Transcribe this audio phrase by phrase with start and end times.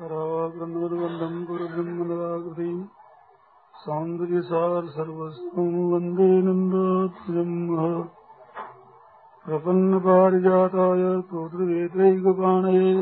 [0.00, 2.82] कराग्रन्वद्वन्दम् गुरुब्रह्मदराकृतिम्
[3.84, 8.04] सौन्दर्यसार सर्वस्वम् वंदे नन्दात्मजम्
[9.46, 12.92] प्रपन्नपारिजाताय स्तोत्रवेत्रैकपाणये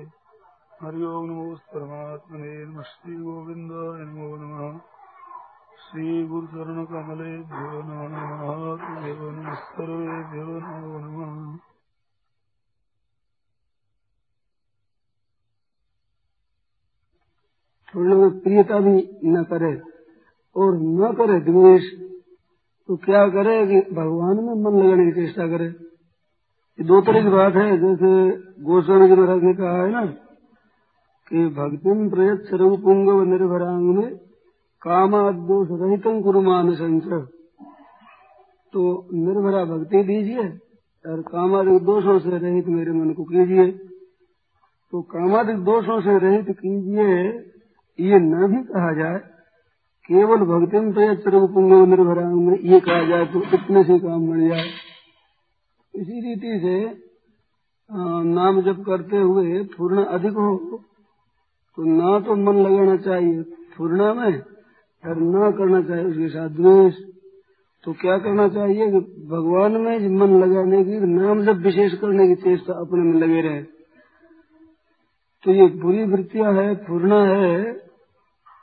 [0.83, 4.73] हरि ओम् नमोऽस्तरमात्मने नमः श्रीगोविन्दाय नमो नमः
[5.95, 7.67] श्रीगुरुचरणकमलेभ्यो
[8.77, 11.27] तुभ्यो नमः
[17.95, 19.81] नमो नमः में प्रियता भी न करे
[20.57, 21.85] और न करे द्वेष
[22.89, 25.67] तो क्या करे कि भगवान में मन लगाने की चेष्टा करे?
[25.67, 28.31] ये दो तरह की बात है। जैसे
[28.65, 30.07] गोस्वामी जी महाराज ने कहा है ना
[31.29, 34.34] कि भक्तिम प्रयत सर्वपुंग व निर्भरांग में
[34.85, 37.21] कामादोष रहित कुरुमान संचय
[38.73, 38.83] तो
[39.15, 40.47] निर्भरा भक्ति दीजिए,
[41.05, 43.67] और कामादिक दोषों से रहित मेरे मन को कीजिए।
[44.93, 47.15] तो कामादिक दोषों से रहित कीजिए,
[47.99, 49.19] ये न भी कहा जाए,
[50.09, 54.49] केवल भक्ति में प्रयत सर्वपुंग निर्भरा में ये कहा जाए तो इतने से काम बन
[54.49, 54.65] जाए।
[55.95, 56.79] इसी रीति से
[58.31, 60.57] नाम जप करते हुए पूर्ण अधिक हो
[61.79, 63.43] तो ना तो मन लगाना चाहिए
[63.77, 64.33] पूर्णा में
[65.05, 66.95] और न करना चाहिए उसके साथ द्वेष
[67.85, 72.35] तो क्या करना चाहिए कि भगवान में मन लगाने की नाम जब विशेष करने की
[72.35, 73.63] चेष्टा अपने में लगे रहे।
[75.45, 77.71] तो ये बुरी वृत्तियाँ है पूर्णा है,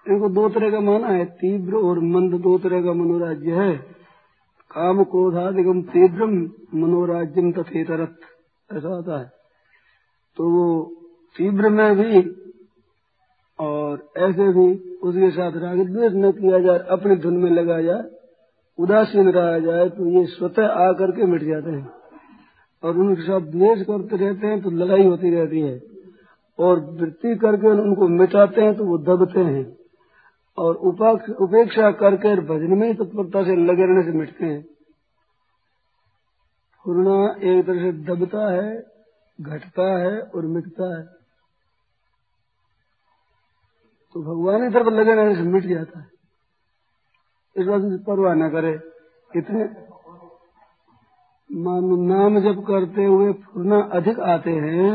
[0.08, 3.76] इनको दो तरह का माना है, तीव्र और मंद दो तरह का मनोराज्य है।
[4.72, 6.34] काम क्रोधादिगम तीव्रम,
[6.74, 8.18] मनोराज्यम तथेतरत,
[8.70, 9.26] ऐसा आता है।
[10.38, 10.96] तो वो
[11.36, 12.22] तीव्र में भी
[13.62, 14.68] और ऐसे भी
[15.04, 18.04] उसके साथ राग द्वेष न किया जाए, अपने धुन में लगा जाए,
[18.80, 21.90] उदासीन रहा जाए तो ये स्वतः आकर के मिट जाते हैं।
[22.84, 25.80] और उनके साथ द्वेष करते रहते हैं तो लड़ाई होती रहती है।
[26.60, 29.66] और वृत्ति करके उनको मिटाते हैं तो वो दबते हैं।
[30.58, 34.62] और उपेक्षा करके भजन में ही तत्परता से लगे रहने से मिटते हैं।
[36.86, 38.70] पूर्णा एक तरह से दबता है,
[39.40, 41.21] घटता है और मिटता है।
[44.16, 44.64] तो भगवान
[44.94, 46.10] लगे रहने से मिट जाता है
[47.56, 48.74] इस बात परवाह न करे।
[49.32, 49.64] इतने
[51.50, 54.92] नाम जब करते हुए फुरना अधिक आते हैं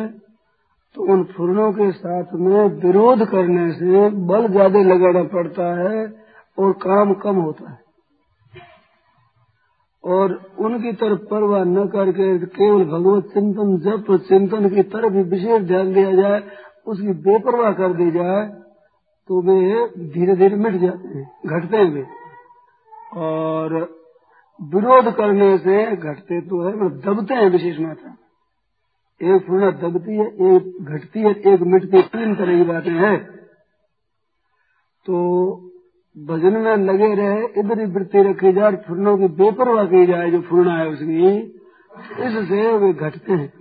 [0.94, 6.04] तो उन फुरनों के साथ में विरोध करने से बल ज़्यादा लगाना पड़ता है
[6.58, 7.78] और काम कम होता है।
[10.04, 15.92] और उनकी तरफ़ परवाह न करके केवल भगवत चिंतन, जप चिंतन की तरफ़ विशेष ध्यान
[15.94, 16.42] दिया जाए,
[16.86, 18.44] उसकी बेपरवाह कर दी जाए
[19.28, 22.06] तो वे धीरे धीरे मिट जाते हैं, घटते हैं वे।
[23.16, 23.74] और
[24.62, 28.16] विरोध करने से घटते तो है मतलब दबते हैं विशेष मात्रा।
[29.34, 33.36] एक पूर्णा दबती है, एक घटती है, एक मिटती है, तीन तरह की बातें हैं।
[35.06, 35.16] तो
[36.18, 40.40] भजन में लगे रहे, इधर ही वृत्ति रखी जाए फूर्णों की बेपरवाह की जाए जो
[40.40, 41.28] फूर्णा है उसकी,
[42.24, 43.52] इससे वे घटते हैं।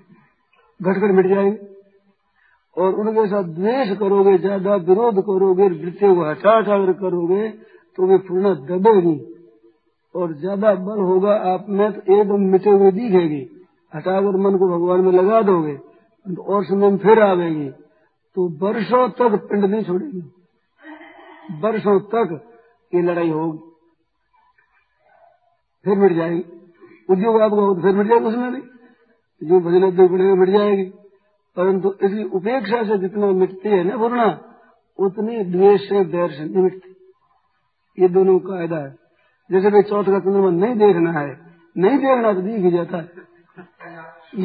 [0.82, 1.75] घटकर मिट जाएँगे।
[2.76, 7.48] और उनके साथ द्वेष करोगे, ज़्यादा विरोध करोगे वृत्तियों को हटा हटा करोगे
[7.98, 9.18] तो वे पूर्ण दबेगी।
[10.16, 13.42] और ज़्यादा बल होगा आप में तो एकदम मिटे हुए दिखेगी।
[13.94, 15.76] हटाकर मन को भगवान में लगा दोगे
[16.26, 17.70] तो और समय में फिर आवेगी।
[18.36, 20.22] तो वर्षों तक पिंड नहीं छोड़ेगी।
[21.62, 22.40] वर्षों तक
[22.94, 23.60] ये लड़ाई होगी।
[25.86, 26.44] फिर मिट जाएगी।
[27.10, 28.62] उद्योग आपका फिर मिट जाएगा, उसमें भी।
[29.42, 30.86] जो भजन उद्योग मिट जाएगी।
[31.58, 34.28] परंतु इसकी उपेक्षा से जितना मिटती है ना पूर्णा
[35.00, 36.92] उतनी द्वेष से बैर से नहीं मिटती।
[37.98, 38.92] ये दोनों कायदा है।
[39.50, 41.28] जैसे भाई चौथ का चंद्रमा नहीं देखना है,
[41.76, 43.24] नहीं देखना तो दिख ही जाता है।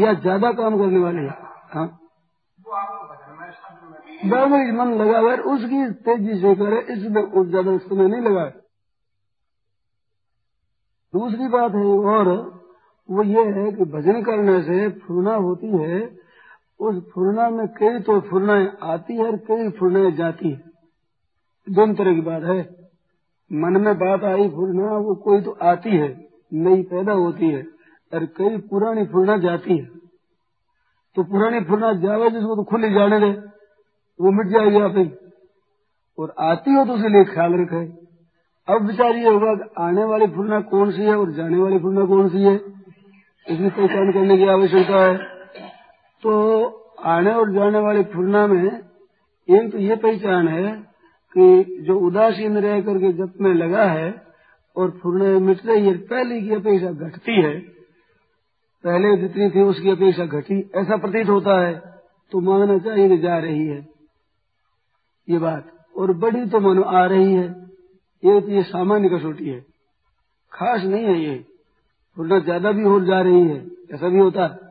[0.01, 1.27] या ज़्यादा काम करने वाले
[1.73, 1.87] हाँ।
[4.25, 8.45] बराबर मन लगा हुआ उसकी तेज़ी से करे, इसमें ज़्यादा समय नहीं लगा
[11.15, 12.29] दूसरी बात है और
[13.09, 16.01] वो ये है कि भजन करने से फूर्णा होती है
[16.81, 20.63] उस फूर्णा में कई तो फूर्णाएँ आती है और कई फूर्णाएँ जाती है।
[21.69, 22.61] दोनों तरह की बात है।
[23.53, 27.63] मन में बात आई फूर्णा वो कोई तो आती है, नई पैदा होती है,
[28.15, 29.85] और कई पुरानी फुरना जाती है।
[31.17, 33.31] तो पुरानी फुरना जावे जिसको तो खुली जाने दे,
[34.21, 35.17] वो मिट जाएगी आप
[36.19, 37.85] और आती हो तो उसके लिए ख्याल रखे।
[38.69, 42.05] अब विचार ये होगा कि आने वाली फुरना कौन सी है और जाने वाली फुरना
[42.05, 42.55] कौन सी है।
[43.47, 45.40] इसमें पहचान करने की आवश्यकता है।
[46.23, 46.33] तो
[47.09, 50.73] आने और जाने वाली फुरना में एक तो ये पहचान है
[51.37, 54.11] कि जो उदासीन रह करके जप में लगा है
[54.77, 57.59] और फुरने मिट रही है पहले की अपेक्षा घटती है।
[58.85, 61.75] पहले जितनी थी उसकी अपेक्षा घटी। ऐसा प्रतीत होता है
[62.33, 63.81] तो मानना चाहिए कि जा रही है।
[65.29, 67.49] ये बात। और बड़ी तो मनो आ रही है।
[68.23, 69.61] ये तो ये सामान्य कसौटी है।
[70.53, 71.37] खास नहीं है ये।
[72.17, 73.59] फुरना ज़्यादा भी हो जा रही है।
[73.95, 74.70] ऐसा भी होता है।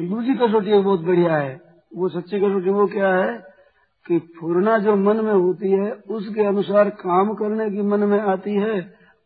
[0.00, 1.60] दूसरी कसौटी बहुत बढ़िया है।
[1.96, 3.38] वो सच्ची कसौटी वो क्या है
[4.06, 8.54] कि फुरना जो मन में होती है, उसके अनुसार काम करने की मन में आती
[8.54, 8.80] है,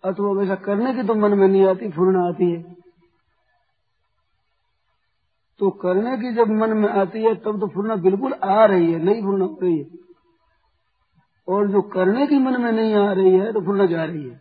[0.04, 2.62] अथवा वैसा करने की तो मन में नहीं आती फुरना आती है।
[5.58, 9.04] तो करने की जब मन में आती है, तब तो फुरना बिल्कुल आ रही है
[9.04, 9.86] नहीं फुरना हो रही है।
[11.48, 14.40] और जो करने की मन में नहीं आ रही है तो फुरना जा रही है।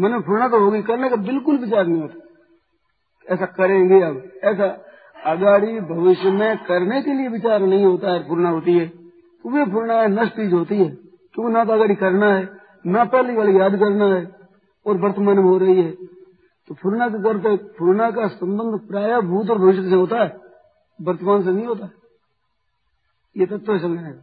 [0.00, 4.84] मन में फुरना तो होगी, करने का बिल्कुल विचार नहीं होता। ऐसा करेंगे अब, ऐसा
[5.26, 9.94] अगाड़ी भविष्य में करने के लिए विचार नहीं होता है, पूर्णा होती है। तो वे
[9.94, 10.90] है, नष्ट चीज़ होती है।
[11.34, 12.48] क्यों ना तो अगाड़ी करना है,
[12.86, 14.36] ना पहली वाली याद करना है,
[14.86, 15.90] और वर्तमान में हो रही है।
[16.68, 20.40] तो फुरना के करते फुरना का संबंध प्राय भूत और भविष्य से होता है,
[21.02, 21.90] वर्तमान से नहीं होता।
[23.36, 24.22] ये तत्व समझना है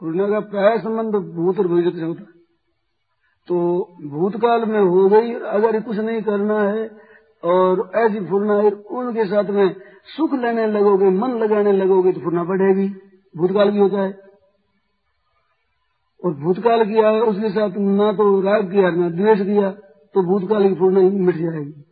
[0.00, 2.38] फूलने का। प्राय संबंध भूत और भविष्य से होता है।
[3.48, 7.08] तो भूतकाल में हो गई अगर कुछ नहीं करना है,
[7.44, 12.44] और ऐसी फुरना है, उनके साथ में सुख लेने लगोगे, मन लगाने लगोगे तो फुरना
[12.44, 12.88] बढ़ेगी।
[13.36, 14.12] भूतकाल भी होता है।
[16.24, 19.70] और भूतकाल किया है, उसके साथ ना तो राग किया, ना द्वेष किया
[20.14, 21.84] तो भूतकाल की फुरना मिट जाएगी।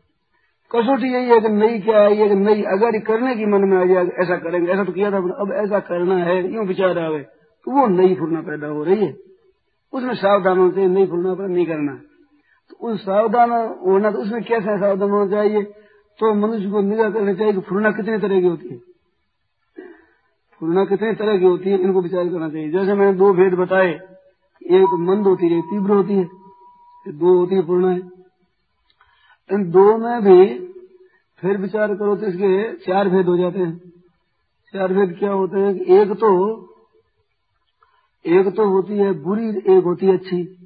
[0.70, 3.76] कसौटी यही है कि नई क्या है, ये कि नई अगर करने की मन में
[3.76, 7.18] आ जाएगा ऐसा करेंगे। ऐसा तो किया था, अब ऐसा करना है, यूँ विचार आवे
[7.66, 9.16] तो वो नई फुलना पैदा हो रही है।
[9.92, 11.92] उसमें सावधान होना चाहिए नई फुलना पर नहीं करना।
[12.70, 13.50] तो उस सावधान
[13.86, 15.62] होना तो उसमें कैसे सावधान होना चाहिए?
[16.20, 18.78] तो मनुष्य को निगाह करना चाहिए कि फुलना कितनी तरह की होती है।
[20.60, 23.90] फुलना कितनी तरह की होती है, इनको विचार करना चाहिए। जैसे मैंने दो भेद बताए,
[24.62, 26.24] एक मंद होती है तीव्र होती है
[27.06, 27.98] दो होती है है।
[29.50, 30.68] इन दो में भी
[31.42, 33.78] फिर विचार करो तो इसके चार भेद हो जाते हैं।
[34.74, 36.30] चार भेद क्या होते हैं एक तो
[38.24, 40.65] एक तो होती है बुरी, एक होती है अच्छी।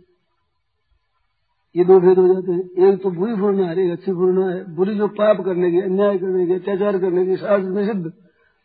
[1.77, 4.75] ये दो भेद हो जाते हैं। एक तो बुरी फूलना है एक अच्छी फूलना है।
[4.75, 8.13] बुरी जो पाप करने की, अन्याय करने की, अत्याचार करने की शास्त्र निषिद्ध,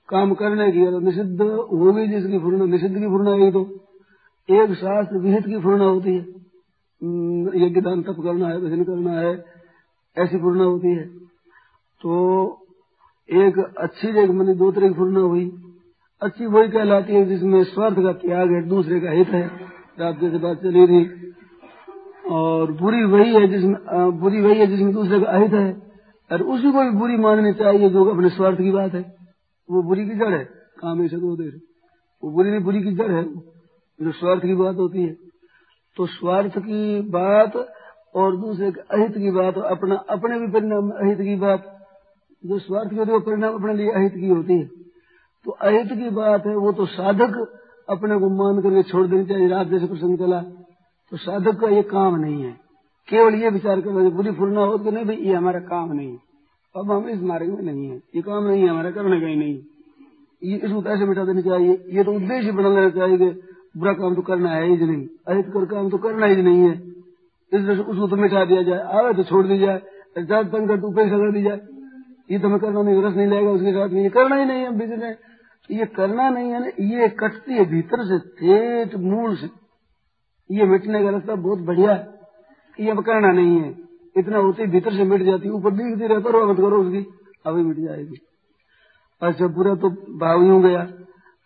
[0.10, 3.80] काम करने की और निषिद्ध होगी जिसकी फूलना निषिद्ध की फूलना एक तो।
[4.50, 6.36] एक शास्त्र विहित की फूलना होती है।
[7.68, 9.46] यज्ञ दान तप करना है, भजन करना है,
[10.18, 11.06] ऐसी फूलना होती है।
[12.02, 12.60] तो
[13.30, 15.52] एक अच्छी एक मैंने तरह की फूलना हुई।
[16.22, 19.48] अच्छी वही कहलाती है जिसमें स्वार्थ का त्याग है, दूसरे का हित है।
[20.00, 21.32] रात जैसे बात चली थी
[22.32, 23.76] और बुरी वही है जिसमें
[24.20, 25.82] बुरी वही है जिसमें दूसरे का अहित है।
[26.32, 29.16] और उसी को भी बुरी माननी चाहिए जो अपने स्वार्थ की बात है।
[29.72, 30.46] वो बुरी की जड़ है,
[30.80, 31.62] काम दो देर
[32.24, 33.24] वो बुरी नहीं, बुरी की जड़ है
[34.02, 35.14] जो स्वार्थ की बात होती है।
[35.98, 37.68] तो स्वार्थ की बात
[38.16, 41.88] और दूसरे के अहित की बात, अपना, अपने भी परिणाम अहित की बात,
[42.46, 44.66] जो स्वार्थ की होती है, वो परिणाम अपने लिए अहित की होती है।
[45.46, 49.48] तो अहित की बात है, वो तो साधक अपने को मान करके छोड़ देनी चाहिए,
[49.48, 50.65] रात जैसे प्रसंग चला
[51.16, 52.52] तो साधक का ये काम नहीं है।
[53.08, 56.18] केवल ये विचार करना बुरी फूलना हो तो नहीं भाई, ये हमारा काम नहीं
[56.76, 59.36] अब हम इस मार्ग में नहीं है। ये काम नहीं है, हमारा करने का ही
[59.36, 59.56] नहीं।
[60.42, 63.30] ये इसको कैसे मिटा देना चाहिए, ये तो उद्देश्य बना लेना चाहिए कि
[63.78, 66.76] बुरा काम तो करना है ही नहीं। अहित कर काम तो करना ही नहीं है।
[67.52, 69.82] इसलिए उसको तो मिटा दिया जाए, आवे तो छोड़ दी जाए
[70.18, 71.60] ज़्यादा तंग कर तो उपेक्षा कर दी जाए।
[72.30, 74.78] ये तो हमें करना नहीं रस नहीं लगेगा, उसके साथ ये करना ही नहीं है
[74.78, 75.18] बिज़नेस
[75.70, 79.48] ये करना नहीं है ना, ये कटती है, भीतर से ठेठ मूल से
[80.52, 82.20] ये मिटने का रास्ता बहुत बढ़िया है।
[82.80, 83.78] ये अब करना नहीं है।
[84.18, 87.06] इतना होते भीतर से मिट जाती ऊपर दिखती रहता रो मत करो उसकी।
[87.46, 88.16] अभी मिट जाएगी।
[89.22, 90.82] अच्छा पूरा तो भाव यूँ गया।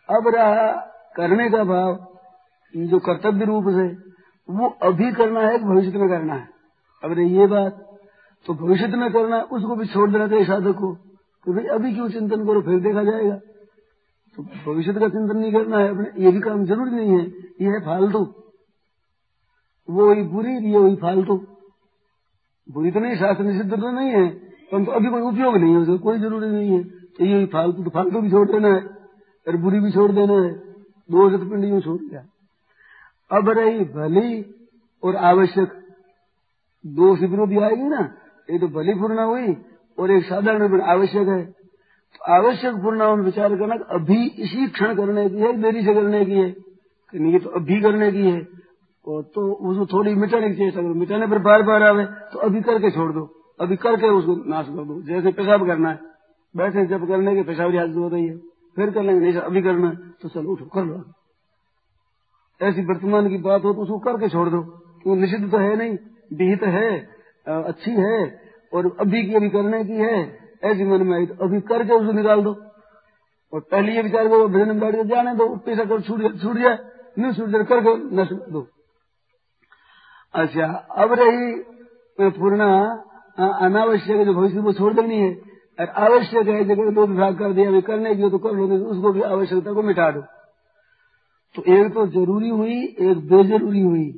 [0.10, 0.72] अब रहा
[1.16, 2.06] करने का भाव।
[2.76, 4.10] जो कर्तव्य रूप से
[4.50, 6.50] वो अभी करना है, भविष्य में करना है।
[7.04, 7.86] अब रही ये बात
[8.46, 10.96] तो भविष्य में करना है, उसको भी छोड़ देना चाहिए साधक को।
[11.46, 13.36] तो भाई अभी क्यों चिंतन करो, फिर देखा जाएगा।
[14.38, 17.26] तो भविष्य का चिंतन नहीं करना है अपने, ये भी काम ज़रूरी नहीं है।
[17.62, 18.26] ये है फालतू।
[19.90, 21.36] वो ही बुरी, ये वही फालतू।
[22.72, 24.30] बुरी तो नहीं, शास्त्र निषिद्ध तो नहीं है।
[24.72, 27.90] परंतु अभी कोई उपयोग नहीं है उसका कोई ज़रूरी नहीं है। तो ये फालतू तो
[27.90, 28.84] फालतू भी छोड़ देना है,
[29.48, 30.54] और बुरी भी छोड़ देना है।
[31.12, 32.22] दो जत पिंड यूँ छोड़ दिया।
[33.32, 34.56] अब रही भली
[35.04, 35.72] और आवश्यक।
[36.86, 38.14] दो शिविरों भी आएगी ना
[38.50, 39.58] ये तो भली पूर्णा हुई
[40.00, 45.36] और एक साधारण आवश्यक है। तो आवश्यक पूर्ण विचार करना अभी इसी क्षण करने की
[45.36, 46.56] है, देरी से करने की है।
[47.16, 48.48] नहीं तो अभी करने की है।
[49.10, 52.92] और तो उसको थोड़ी मिटाने की चेष्टा मिटाने पर बार बार आवे तो अभी करके
[52.92, 53.24] छोड़ दो।
[53.60, 56.00] अभी करके उसको नाश कर दो। जैसे पेशाब करना है।
[56.56, 58.38] बैठे, जब करने के पेशाब हालत हो रही है।
[58.78, 61.04] फिर कर लेंगे, नहीं अभी करना है तो चलो उठो, कर लो।
[62.62, 64.62] ऐसी वर्तमान की बात हो तो उसको करके छोड़ दो।
[65.06, 65.98] वो निषिद्ध तो है नहीं,
[66.34, 66.90] विहित है
[67.64, 68.18] अच्छी है,
[68.74, 70.18] और अभी की अभी करने की है,
[70.64, 72.56] ऐसी मन में आई तो अभी करके उसको निकाल दो।
[73.54, 76.78] और पहले ये विचार करो, भजन में बैठ कर जाने दो पैसा कर छूट जाए
[77.18, 78.68] नहीं छूट जाए करके नष्ट दो।
[80.34, 80.66] अच्छा
[80.98, 82.62] अब रही पूर्ण
[83.40, 85.30] अनावश्यक जो भविष्य को छोड़ देनी है।
[85.80, 89.12] और आवश्यक है जगह दो विभाग कर दिया, अभी करने की तो कर लो उसको
[89.12, 90.22] भी आवश्यकता को मिटा दो।
[91.56, 94.12] तो एक तो ज़रूरी हुई, एक बेजरूरी हुई।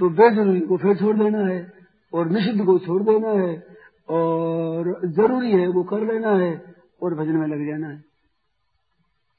[0.00, 1.72] तो बेजरूरी को फिर छोड़ देना है,
[2.14, 3.66] और निषिद्ध को छोड़ देना है,
[4.08, 8.04] और ज़रूरी है वो कर लेना है, और भजन में लग जाना है।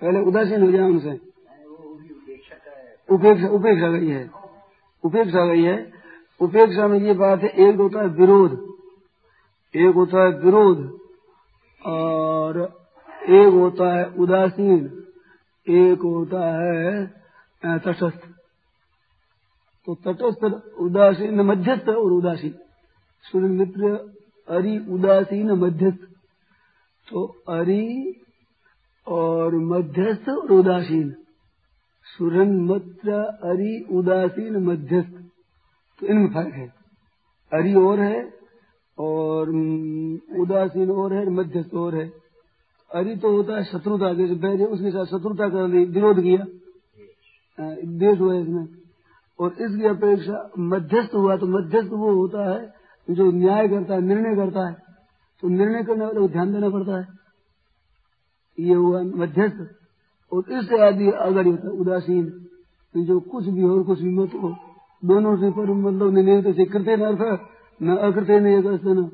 [0.00, 1.20] पहले उदासीन हो जाए उनसे।
[3.10, 4.30] उपेक्षा उपेक्षा गई है।
[5.04, 5.92] उपेक्षा गई है।
[6.40, 8.74] उपेक्षा में ये बात है, एक होता है विरोध।
[9.76, 11.00] एक होता है विरोध
[11.86, 12.80] और
[13.28, 15.04] एक होता है उदासीन।
[15.68, 17.06] एक होता है
[17.64, 18.20] तटस्थ।
[19.86, 22.54] तो तटस्थ उदासीन मध्यस्थ और उदासीन।
[23.22, 24.14] सूर्य मित्र,
[24.48, 26.15] अरि उदासीन मध्यस्थ।
[27.10, 28.14] तो अरि
[29.08, 31.10] और मध्यस्थ और उदासीन।
[32.04, 33.12] सुरन मित्र
[33.44, 35.12] अरि, उदासीन, मध्यस्थ।
[36.00, 36.68] तो इनमें फ़र्क है।
[37.52, 38.34] अरि और है
[38.98, 39.48] और
[40.38, 42.12] उदासीन और है, मध्यस्थ और है।
[42.94, 46.44] अरि तो होता है शत्रुता जैसे बैर उसके साथ शत्रुता कर ली विरोध किया।
[47.84, 48.68] देश हुआ इसमें।
[49.40, 52.74] और इसकी अपेक्षा मध्यस्थ हुआ तो मध्यस्थ वो होता है
[53.10, 54.85] जो न्याय करता है, निर्णय करता है।
[55.40, 57.08] तो निर्णय करने वाले को ध्यान देना पड़ता है।
[58.58, 59.76] ये हुआ मध्यस्थ।
[60.32, 62.46] और इससे आदि अगर होता उदासीन
[62.96, 64.56] जो कुछ भी हो कुछ भी मत हो,
[65.04, 67.40] दोनों से पर मतलब निर्णय से कृत्य न अर्थ
[67.82, 69.10] न अकृत्य न न।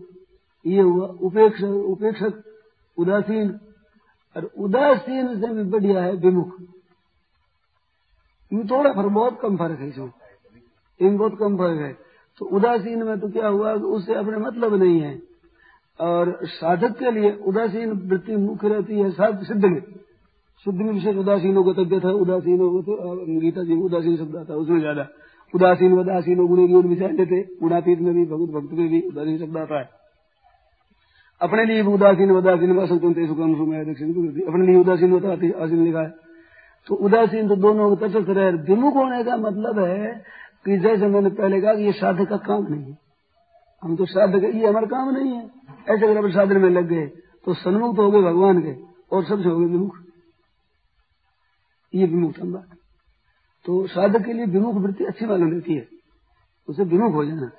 [0.66, 2.60] ये हुआ उपेक्ष, उपेक्षक,
[2.98, 3.60] उदासीन।
[4.36, 6.48] और उदासीन से भी बढ़िया है विमुख।
[8.52, 10.10] थोड़ा फ़र्क, बहुत कम फ़र्क है इसमें।
[11.00, 11.92] इन बहुत कम फ़र्क है।
[12.38, 15.31] तो उदासीन में तो क्या हुआ, उससे अपने मतलब नहीं है।
[16.00, 19.80] और साधक के लिए उदासीन वृत्ति मुख्य रहती है साध सिद्ध में
[20.66, 22.96] शुद्ध में विशेष उदासीन हो तबियत है उदासीन हो तो
[23.40, 25.06] गीता जी उदासीन शब्द आता है, उसमें ज़्यादा।
[25.54, 29.38] उदासीन उदासीन हो, गुणे की विचार लेते गुणातीत में भी, भगवत भक्त में भी उदासीन
[29.38, 29.88] शब्द आता है।
[31.40, 35.32] अपने लिए उदासीन उदासीन का सकते सुखम सुमें अपने लिए उदासीन होता
[35.64, 36.10] आसीन लिखा है।
[36.86, 40.12] तो उदासीन तो दोनों तटस्थ रहे विमुख होने का मतलब है
[40.66, 42.96] कि जैसे मैंने पहले कहा कि ये साधक का काम नहीं है।
[43.82, 45.44] हम तो साधक ये हमारा काम नहीं है।
[45.88, 47.06] ऐसे अगर अपने साधन में लग गए
[47.44, 48.72] तो सन्मुख तो हो गए भगवान के
[49.16, 49.96] और सबसे हो गए विमुख।
[51.94, 52.76] ये विमुख बात।
[53.64, 55.88] तो साधक के लिए विमुख वृत्ति अच्छी मालूम रहती है।
[56.68, 57.50] उसे विमुख हो जाना।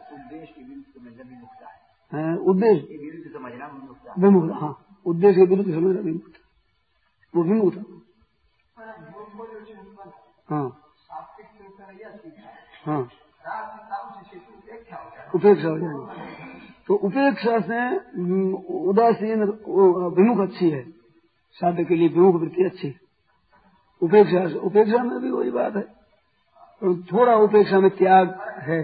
[2.35, 2.95] उद्देश्य
[4.19, 6.31] विमुख हाँ। उद्देश्य के विरुद्ध समझना विमुख
[7.35, 7.83] वो विमुख था।
[10.49, 10.79] हाँ
[12.85, 13.09] हाँ।
[15.35, 16.32] उपेक्षा हो जाएगी
[16.89, 17.81] तो उपेक्षा से
[18.83, 19.43] उदासीन
[20.15, 20.81] विमुख अच्छी है।
[21.57, 22.93] साधक के लिए विमुख वृत्ति अच्छी
[24.01, 25.81] उपेक्षा से, उपेक्षा में भी वही बात है।
[26.81, 28.81] तो थोड़ा उपेक्षा में त्याग है।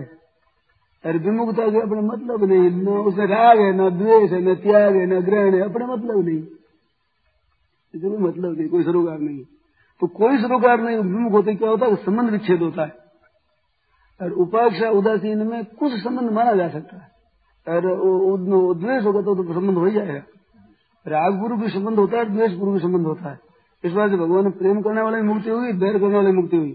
[1.03, 4.95] अरे विमुखता के अपने मतलब नहीं, न उसमें राग है, न द्वेष है, न त्याग
[4.95, 6.41] है, न ग्रहण है, अपने मतलब नहीं।
[7.93, 9.43] ज़रूर मतलब नहीं, कोई सरोकार नहीं।
[10.01, 11.95] तो कोई सरोकार नहीं, विमुख होते क्या होता है?
[11.95, 12.97] संबंध विच्छेद होता है।
[14.19, 17.08] और उपाक्षा उदासीन में कुछ संबंध माना जा सकता है।
[17.69, 17.81] और
[18.75, 20.21] द्वेष होगा तो, तो संबंध हो ही जाएगा।
[21.05, 23.38] राग गुरु भी संबंध होता है द्वेष गुरु भी संबंध होता है।
[23.83, 26.71] इस बात से भगवान ने प्रेम करने वाले मुक्ति हुई बैर करने वाले मुक्ति हुई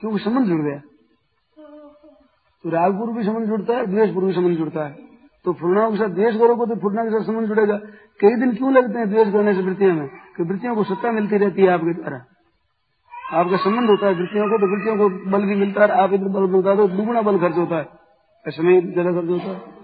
[0.00, 0.78] क्योंकि संबंध जुड़ गया।
[2.64, 5.04] तो राग गुरु भी संबंध जुड़ता है द्वेष गुरु भी संबंध जुड़ता है।
[5.44, 7.76] तो फुरनाओं के साथ द्वेष करोगे तो फुरना के साथ संबंध जुड़ेगा।
[8.20, 10.08] कई दिन क्यों लगते हैं द्वेष करने से वृत्तियों में?
[10.36, 12.24] कि वृत्तियों को सत्ता मिलती रहती है आपके द्वारा।
[13.34, 16.28] आपका संबंध होता है वृत्तियों को तो वृत्तियों को बल भी मिलता है आप इधर
[16.30, 17.84] बल मिलता है तो दुगुना बल खर्च होता है।
[18.46, 19.75] समय ज़्यादा खर्च होता है।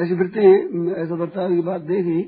[0.00, 0.46] ऐसी वृत्ति
[0.96, 2.20] ऐसा बर्ताव की बात देखी।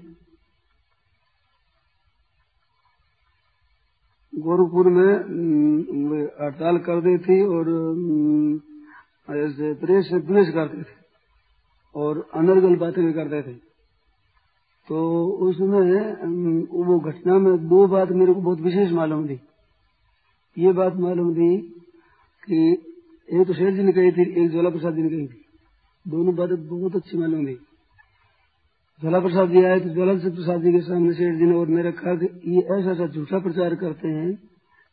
[4.33, 7.69] गोरखपुर में हड़ताल कर दी थी और
[9.39, 10.95] ऐसे प्रेस से प्रेस करते थे
[11.95, 13.55] और अनर्गल बातें भी करते थे।
[14.89, 14.99] तो
[15.49, 15.69] उसमें
[16.85, 19.39] वो घटना में दो बात मेरे को बहुत विशेष मालूम थी।
[20.57, 21.57] ये बात मालूम थी
[22.43, 22.59] कि
[23.29, 25.42] एक तो शेर जी ने कही थी, एक ज्वाला प्रसाद जी ने कही थी।
[26.07, 27.55] दोनों बातें बहुत अच्छी मालूम थी
[29.01, 31.93] ज्वाला प्रसाद जी आए तो ज्वाला प्रसाद जी के सामने शेर जी ने और मेरे
[31.93, 34.33] कहा कि ये ऐसा ऐसा झूठा प्रचार करते हैं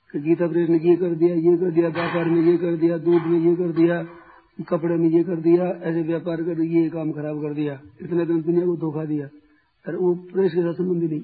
[0.10, 2.98] कि गीता प्रेस ने ये कर दिया, ये कर दिया, व्यापार में ये कर दिया,
[2.98, 3.98] दूध में ये कर दिया,
[4.70, 8.42] कपड़े में ये कर दिया, ऐसे व्यापार कर ये काम खराब कर दिया, इतने दिन
[8.42, 9.28] दुनिया को धोखा दिया।
[9.86, 11.22] और वो प्रेस के साथ संबंधी नहीं,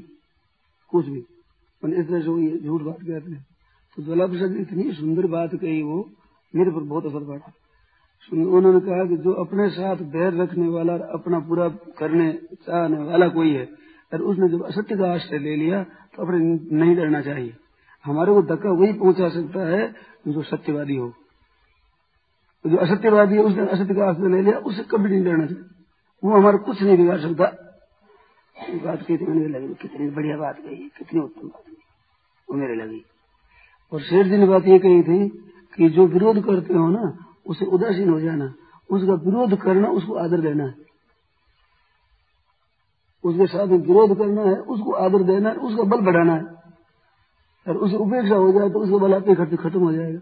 [0.91, 3.45] कुछ भी। इस तरह से वो ये झूठ बात कहते हैं।
[3.97, 5.97] तो ज्वाला प्रसाद इतनी सुंदर बात कही, वो
[6.53, 7.51] मेरे पर बहुत असर पड़ा।
[8.33, 13.51] उन्होंने कहा कि जो अपने साथ बैर रखने वाला अपना पूरा करने, चाहने वाला कोई
[13.51, 13.65] है,
[14.13, 16.39] और उसने जब असत्य का आश्रय ले लिया तो अपने
[16.77, 17.57] नहीं डरना चाहिए।
[18.05, 19.95] हमारे को धक्का वही पहुँचा सकता है
[20.27, 21.13] जो सत्यवादी हो।
[22.65, 25.63] जो असत्यवादी है, उसने असत्य का आश्रय ले लिया, उसे कभी नहीं डरना चाहिए।
[26.23, 27.61] वो हमारा कुछ नहीं बिगाड़ सकता।
[28.85, 31.75] बात की थी लगी कितनी बढ़िया बात कही, कितनी उत्तम बात कही।
[32.49, 33.05] वो मेरे लगी।
[33.93, 35.29] और शेर जी ने बात ये कही थी
[35.77, 38.53] कि जो विरोध करते हो ना उसे उदासीन हो जाना,
[38.89, 40.75] उसका विरोध करना, उसको आदर देना है।
[43.23, 46.43] उसके साथ में विरोध करना है, उसको आदर देना है, उसका बल बढ़ाना है।
[47.65, 50.19] और उसे उपेक्षा हो जाए तो उसका बल आपके खर्च खत्म हो जाएगा।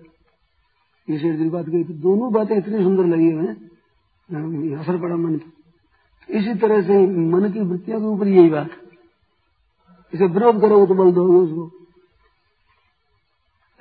[1.08, 5.38] ये शेर दिन बात कही थी। दोनों बातें इतनी सुंदर लगी हमें असर पड़ा मन
[5.38, 8.70] पर इसी तरह से मन की वृत्तियों के ऊपर यही बात।
[10.14, 11.66] इसे विरोध करोगे तो बल दोगे उसको।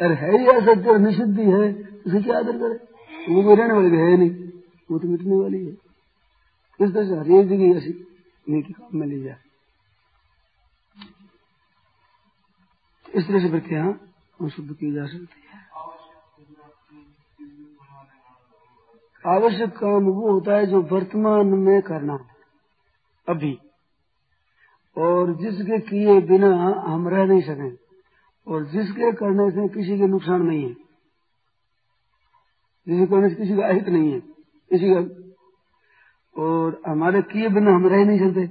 [0.01, 1.73] अरे है ही ऐसा निषिद्धि है,
[2.07, 2.92] उसे क्या आदर करे?
[3.29, 4.49] वो रहने वाली है नहीं।
[4.91, 5.73] वो तो मिटने वाली है।
[6.81, 8.07] इस तरह से हरेक जगह ऐसी
[8.49, 9.37] नीति काम में ली जाए।
[13.15, 14.01] इस तरह से वृत्तियाँ
[14.41, 15.63] हम शुद्ध की जा सकती है।
[19.27, 22.37] आवश्यक काम वो होता है जो वर्तमान में करना है,
[23.29, 23.59] अभी।
[24.99, 27.77] और जिसके किए बिना हम रह नहीं सकें।
[28.47, 30.82] और जिसके करने से किसी के नुकसान नहीं है।
[32.89, 34.21] जिसे करने से किसी का अहित नहीं है,
[34.71, 35.01] किसी का
[36.37, 38.47] और हमारे किए बिना हम रह नहीं सकते।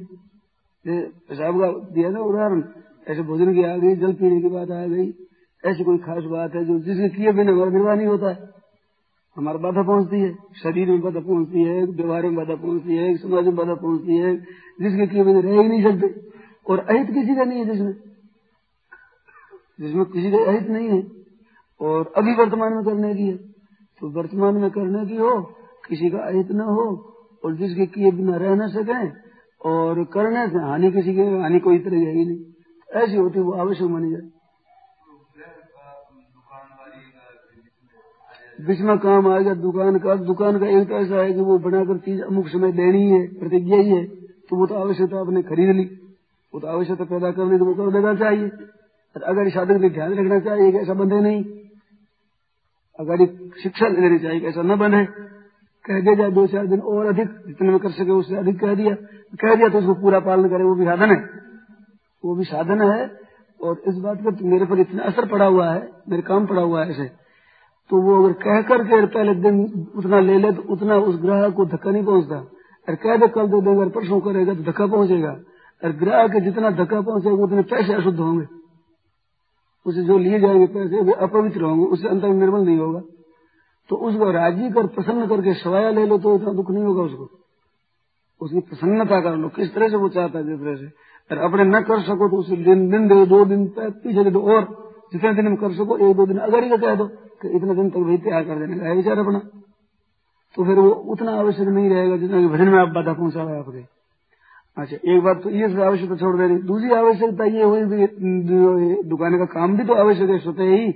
[0.86, 2.64] पेशाब का दिया ना उदाहरण,
[3.08, 5.14] ऐसे भोजन की आ गई, जल पीने की बात आ गई,
[5.66, 8.50] ऐसी कोई खास बात है जो जिसके किए बिना हमारा निर्वाह नहीं होता है।
[9.38, 13.46] हमारा बाधा पहुँचती है, शरीर में बाधा पहुँचती है, व्यवहार में बाधा पहुँचती है, समाज
[13.46, 14.36] में बाधा पहुँचती है,
[14.82, 16.32] जिसके किए बिना रह ही नहीं सकते।
[16.70, 17.94] और अहित किसी का नहीं है जिसमें।
[19.82, 21.12] जिसमें किसी का अहित नहीं है,
[21.82, 23.51] और अभी वर्तमान में करने की है।
[24.02, 25.42] तो वर्तमान में करने की हो,
[25.90, 27.14] किसी का अहित न हो,
[27.46, 29.08] और जिसके किए बिना रह न सके,
[29.70, 32.40] और करने से हानि किसी के, हानि कोई है ही नहीं।
[33.04, 34.30] ऐसी होती वो आवश्यक मानी जाए
[38.68, 41.98] बीच में काम आएगा, दुकान का दुकान का एक तो ऐसा है कि वो बनाकर
[41.98, 44.06] चीज़ अमुक समय देनी है, प्रतिज्ञा ही है
[44.50, 45.84] तो वो तो आवश्यकता आपने खरीद ली।
[46.54, 48.50] वो तो आवश्यकता पैदा करने तो वो कर देना चाहिए।
[49.16, 51.61] अगर साधक ने ध्यान रखना चाहिए कि ऐसा बंधे नहीं
[53.02, 53.26] अगर
[53.64, 55.06] शिक्षा लेनी चाहिए ऐसा न बने,
[55.86, 58.76] कह दिया जाए दो चार दिन और अधिक, जितने में कर सके उससे अधिक कह
[58.76, 58.96] दिया।
[59.42, 61.30] कह दिया तो उसको पूरा पालन करे, वो भी साधन है।
[62.26, 63.20] वो भी साधन है।
[63.64, 66.84] और इस बात का मेरे पर इतना असर पड़ा हुआ है, मेरे काम पड़ा हुआ
[66.84, 67.04] है ऐसे।
[67.90, 71.66] तो वो अगर कह करके पहले दिन उतना ले ले तो उतना उस ग्राहक को
[71.66, 72.36] धक्का नहीं पहुँचता।
[72.90, 75.40] और कह दे, कल दे देगा परसों करेगा तो धक्का पहुंचेगा।
[75.84, 78.61] और ग्राहक के जितना धक्का पहुंचेगा, उतने पैसे अशुद्ध होंगे।
[79.86, 83.02] उसे जो लिए जाएँगे पैसे वे अपवित्र होंगे उससे अंतर निर्मल नहीं होगा।
[83.90, 87.30] तो उसको राज़ी कर, प्रसन्न करके सवाया ले लो तो इतना दुख नहीं होगा उसको।
[88.42, 90.86] उसकी प्रसन्नता कर लो, किस तरह से वो चाहता है, जिस तरह से।
[91.32, 94.42] अगर अपने न कर सको तो उसे दिन दिन दे दो दिन पीछे दे दो,
[94.42, 94.62] और
[95.14, 97.06] जितने दिन में कर सको, एक, दो दिन, अगर ही कह दो
[97.42, 99.40] कि इतने दिन तक भाई तैयार कर देने का विचार अपना
[100.56, 103.58] तो फिर वो उतना आवश्यक नहीं रहेगा जितना कि भजन में आप बाधा पहुँचा हुआ
[103.58, 104.01] आपके
[104.78, 107.82] अच्छा एक बात तो ये आवश्यकता छोड़ दे रही दूसरी आवश्यकता ये हुई
[109.10, 110.92] दुकान का काम भी तो आवश्यक है, स्वतः ही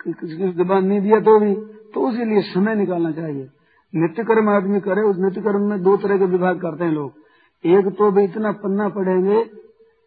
[0.00, 1.54] किसी जबान नहीं दिया तो भी
[1.94, 3.48] तो उसके लिए समय निकालना चाहिए।
[3.92, 7.10] नित्य कर्म आदमी करे, उस नित्य कर्म में दो तरह के विभाग करते हैं लोग।
[7.64, 9.38] एक तो भी इतना पन्ना पढ़ेंगे,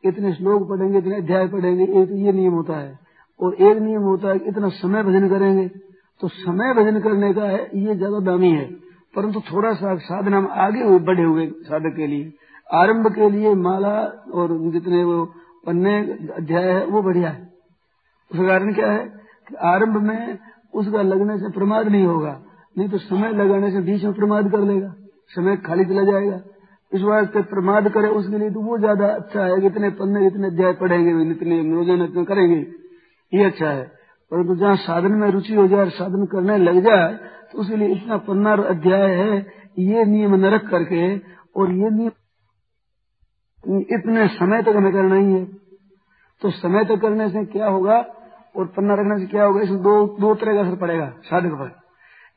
[0.04, 2.98] इतने श्लोक पढ़ेंगे, इतने अध्याय पढ़ेंगे, एक ये नियम होता है।
[3.39, 5.67] और एक नियम होता है इतना समय भजन करेंगे।
[6.22, 8.65] तो समय भजन करने का है ये ज़्यादा दामी है,
[9.13, 12.32] परंतु थोड़ा सा साधना में आगे हुए, बढ़े हुए साधक के लिए।
[12.70, 13.96] आरंभ के लिए माला
[14.34, 15.24] और जितने वो
[15.66, 15.98] पन्ने
[16.34, 17.48] अध्याय है, वो बढ़िया है।
[18.32, 19.06] उसका कारण क्या है
[19.48, 20.38] कि आरंभ में
[20.74, 22.40] उसका लगने से प्रमाद नहीं होगा,
[22.76, 24.94] नहीं तो समय लगाने से बीच में प्रमाद कर लेगा,
[25.32, 26.40] समय खाली चला जाएगा।
[26.92, 30.74] इस वास्ते प्रमाद करे उसके लिए तो वो ज़्यादा अच्छा है इतने पन्ने इतने अध्याय
[30.76, 32.60] पढ़ेंगे इतने नियोजन इतने करेंगे,
[33.34, 33.84] ये अच्छा है।
[34.32, 37.14] परंतु जहाँ साधन में रुचि हो जाए साधन करने लग जाए
[37.52, 39.38] तो उसके लिए इतना पन्ना अध्याय है
[39.82, 41.04] ये नियम न रख करके
[41.56, 42.12] और ये नियम
[43.67, 45.45] इतने समय तक हमें करना ही है।
[46.41, 48.06] तो समय तक करने से क्या होगा?
[48.58, 49.62] और पन्ना रखने से क्या होगा?
[49.62, 51.80] इसमें दो दो तरह का असर पड़ेगा, साधक पर।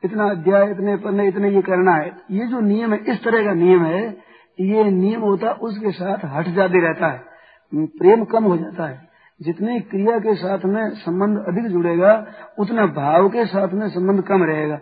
[0.04, 3.54] इतना अध्याय, इतने पन्ने इतने ये करना है। ये जो नियम है, इस तरह का
[3.54, 4.08] नियम है,
[4.60, 7.24] ये नियम होता उसके साथ हट जाते रहता है।
[7.74, 9.08] प्रेम कम हो जाता है।
[9.42, 12.26] जितनी क्रिया के साथ में संबंध अधिक जुड़ेगा,
[12.58, 14.80] उतना भाव के साथ में संबंध कम रहेगा।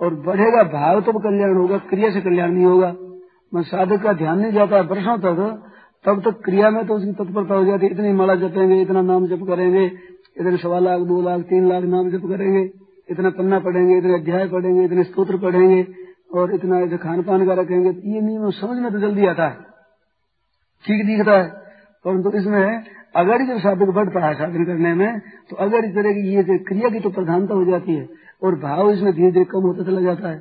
[0.00, 2.94] और बढ़ेगा भाव तब कल्याण होगा, क्रिया से कल्याण नहीं होगा।
[3.52, 5.38] मैं साधक का ध्यान नहीं जाता है वर्षों तक
[6.04, 9.26] तब तक क्रिया में तो उसकी तत्परता हो जाती है इतनी माला जपेंगे, इतना नाम
[9.26, 9.84] जप करेंगे,
[10.36, 12.62] इतने सवा लाख, दो लाख, तीन लाख नाम जप करेंगे,
[13.08, 15.80] इतना पन्ना पढ़ेंगे, इतने अध्याय पढ़ेंगे, इतने स्त्रोत्र पढ़ेंगे,
[16.34, 19.44] और इतना ऐसे खान पान का रखेंगे तो ये नियम समझ में तो जल्दी आता
[19.44, 19.56] है,
[20.84, 21.48] ठीक दिखता है।
[22.04, 22.84] परंतु इसमें
[23.16, 26.88] अगर जब साधक बढ़ता है साधन करने में तो अगर इस तरह की ये क्रिया
[26.90, 28.08] की तो प्रधानता हो जाती है,
[28.42, 30.38] और भाव इसमें धीरे धीरे कम होता चला जाता है।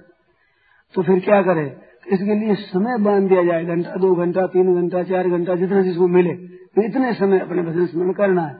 [0.95, 1.65] तो फिर क्या करे?
[2.11, 6.07] इसके लिए समय बाँध दिया जाए, घंटा, दो घंटा, तीन घंटा, चार घंटा, जितना जिसको
[6.07, 6.33] मिले।
[6.75, 8.55] तो इतने समय अपने भजन स्मरण करना है।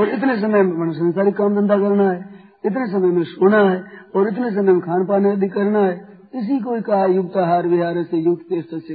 [0.00, 2.18] और इतने समय में संसारिक काम धंधा करना है।
[2.64, 3.82] इतने समय में सोना है।
[4.16, 5.94] और इतने समय में खान पान आदि करना है।
[6.34, 8.46] इसी को कहा, युक्त आहार विहार से युक्त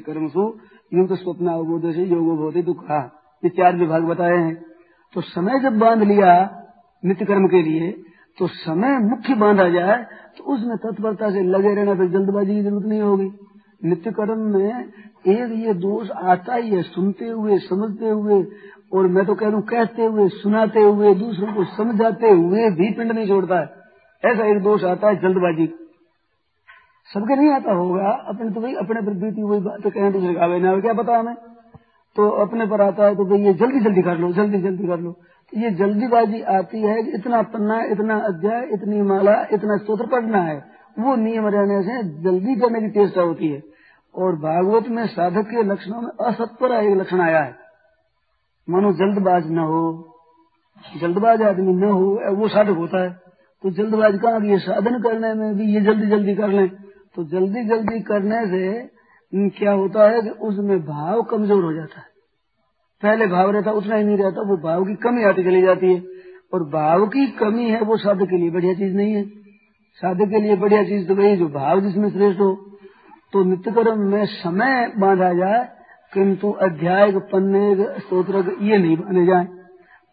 [0.05, 0.57] कर्म सु,
[0.93, 2.85] युक्त स्वप्न अवबोध से योगो भौतिक दुख
[3.43, 4.55] ये चार विभाग बताए हैं।
[5.15, 6.31] तो समय जब बाँध लिया
[7.03, 7.91] नित्य कर्म के लिए
[8.37, 10.05] तो समय मुख्य बांधा जाए
[10.37, 13.29] तो उसमें तत्परता से लगे रहना, फिर जल्दबाजी की ज़रूरत नहीं होगी।
[13.85, 14.83] नित्य कर्म में
[15.27, 18.45] एक ये दोष आता ही है, सुनते हुए, समझते हुए,
[18.93, 23.11] और मैं तो कह रू कहते हुए, सुनाते हुए, दूसरों को समझाते हुए भी पिंड
[23.11, 23.77] नहीं छोड़ता है।
[24.31, 25.67] ऐसा एक दोष आता है जल्दबाजी।
[27.13, 30.33] सबके नहीं आता होगा, अपने तो भाई, अपने पर बीती हुई बात तो कहें दूसरे
[30.33, 31.35] का ना क्या पता हमें
[32.15, 34.99] तो अपने पर आता है तो भाई, ये जल्दी जल्दी कर लो, जल्दी जल्दी कर
[34.99, 35.15] लो।
[35.57, 40.76] ये जल्दीबाजी आती है कि इतना पन्ना, इतना अध्याय, इतनी माला, इतना स्त्रोत्र पढ़ना है।
[40.99, 43.63] वो नियम रहने से जल्दी करने की चेष्टा होती है।
[44.15, 47.55] और भागवत में साधक के लक्षणों में असत्पर एक लक्षण आया है।
[48.69, 50.13] मानो जल्दबाज न हो,
[51.01, 53.09] जल्दबाज आदमी न हो वो साधक होता है।
[53.63, 56.69] तो जल्दबाज कहा ये साधन करने में भी ये जल्दी जल्दी कर लें।
[57.15, 58.89] तो जल्दी जल्दी करने से
[59.49, 62.05] क्या होता है कि उसमें भाव कमज़ोर हो जाता है।
[63.03, 66.03] पहले भाव रहता, उतना ही नहीं रहता, वो भाव की कमी आती चली जाती है।
[66.53, 69.46] और भाव की कमी है, वो साधक के लिए बढ़िया चीज़ नहीं है।
[69.97, 72.55] साधक के लिए बढ़िया चीज़ तो वही जो भाव जिसमें श्रेष्ठ हो।
[73.33, 75.69] तो नित्य कर्म में समय बांधा जाए,
[76.13, 79.47] किंतु अध्याय पन्ने स्त्रोत्र ये नहीं बांधे जाए।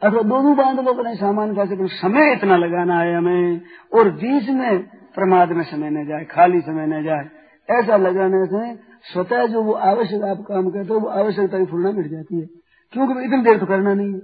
[0.02, 3.60] अथवा दोनों बाँध लो अपने सामान का सकते समय इतना लगाना है हमें,
[3.94, 4.78] और बीच में
[5.14, 7.28] प्रमाद में समय न जाए, खाली समय न जाए।
[7.70, 8.76] ऐसा लगाने से
[9.12, 12.46] स्वतः जो वो आवश्यक आप काम करते हो, वो आवश्यकता की फूलना मिट जाती है।
[12.92, 14.20] क्योंकि इतनी देर तो करना नहीं है।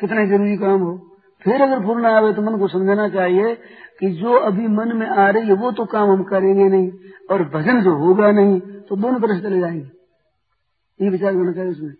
[0.00, 3.54] कितना ज़रूरी काम हो। फिर अगर पूर्ण आवे तो मन को समझना चाहिए
[4.00, 6.92] कि जो अभी मन में आ रही है, वो तो काम हम करेंगे नहीं।
[7.30, 9.88] और भजन जो होगा नहीं तो दोनों तरह चले जाएँगे।
[11.00, 11.92] ये विचार करना चाहिए उसमें।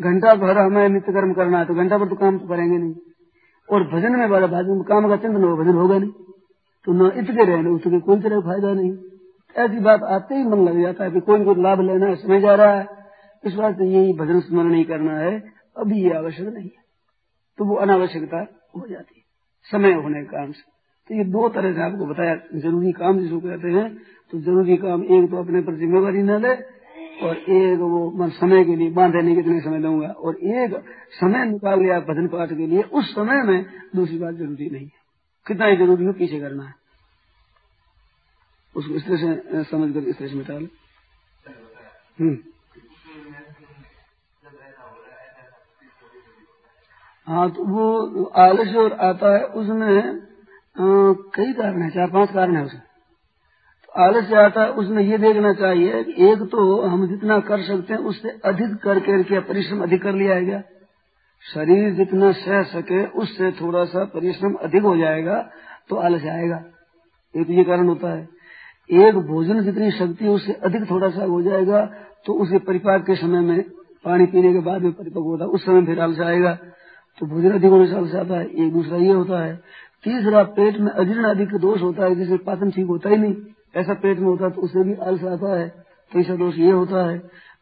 [0.00, 2.94] घंटा भर हमें नित्य कर्म करना है तो घंटा भर तो काम तो करेंगे नहीं।
[3.72, 6.10] और भजन में वाला भजन काम का चिंतन होगा, भजन होगा नहीं।
[6.84, 8.92] तो न इतके रहने उसके कोई तरह फ़ायदा नहीं।
[9.56, 12.40] ऐसी बात आते ही मन लग जाता है कि कोई कोई लाभ लेना है, समय
[12.40, 12.86] जा रहा है।
[13.44, 15.42] इस बात यही भजन स्मरण नहीं करना है।
[15.76, 16.81] अभी ये आवश्यक नहीं है।
[17.58, 18.38] तो वो अनावश्यकता
[18.74, 19.22] हो जाती है,
[19.66, 20.70] समय होने के कारण से।
[21.10, 23.88] तो ये दो तरह से आपको बताया, ज़रूरी काम जिसको कहते हैं
[24.32, 26.54] तो ज़रूरी काम एक तो अपने पर जिम्मेवारी न ले,
[27.22, 30.74] और एक वो मैं समय के लिए, बांधे नहीं कितने समय दूँगा, और एक
[31.12, 33.64] समय निकाल लिया भजन पाठ के लिए उस समय में
[33.96, 35.00] दूसरी बात ज़रूरी नहीं है।
[35.46, 36.74] कितना ही ज़रूरी हो, पीछे करना है।
[38.74, 40.66] उसको इस तरह से समझ कर इस तरह से मिटा लो।
[42.18, 42.36] हम्म।
[47.26, 50.18] हाँ तो वो आलस्य और आता है, उसमें
[51.34, 52.82] कई कारण है, चार पाँच कारण है उसमें।
[53.84, 57.92] तो आलस्य आता है, उसमें ये देखना चाहिए कि एक तो हम जितना कर सकते
[57.94, 60.62] हैं, उससे अधिक करके क्या, परिश्रम अधिक कर लिया क्या?
[61.44, 65.38] शरीर जितना सह सके, उससे थोड़ा सा परिश्रम अधिक हो जाएगा
[65.88, 66.62] तो आलस्य आएगा।
[67.34, 68.28] एक तो ये कारण होता है।
[68.90, 71.84] एक, भोजन जितनी शक्ति है, उससे अधिक थोड़ा सा हो जाएगा
[72.26, 73.62] तो उसे परिपाक के समय में,
[74.04, 76.58] पानी पीने के बाद में परिपक्व होता है, उस समय फिर आलस्य आएगा।
[77.18, 79.54] तो भोजन अधिक होने से आता है एक दूसरा ये होता है,
[80.04, 83.34] तीसरा पेट में अजीर्ण आदि का दोष होता है, जिससे पाचन ठीक होता ही नहीं।
[83.76, 85.68] ऐसा पेट में होता है तो उससे भी आलस आता है
[86.12, 87.18] तीसरा दोष ये होता है।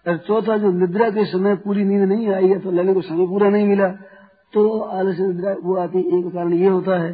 [0.06, 3.26] और चौथा, जो निद्रा के समय पूरी नींद नहीं आई है तो लेने को समय
[3.28, 3.88] पूरा नहीं मिला
[4.54, 7.10] तो आलस निद्रा, वो आती एक कारण ये होता है।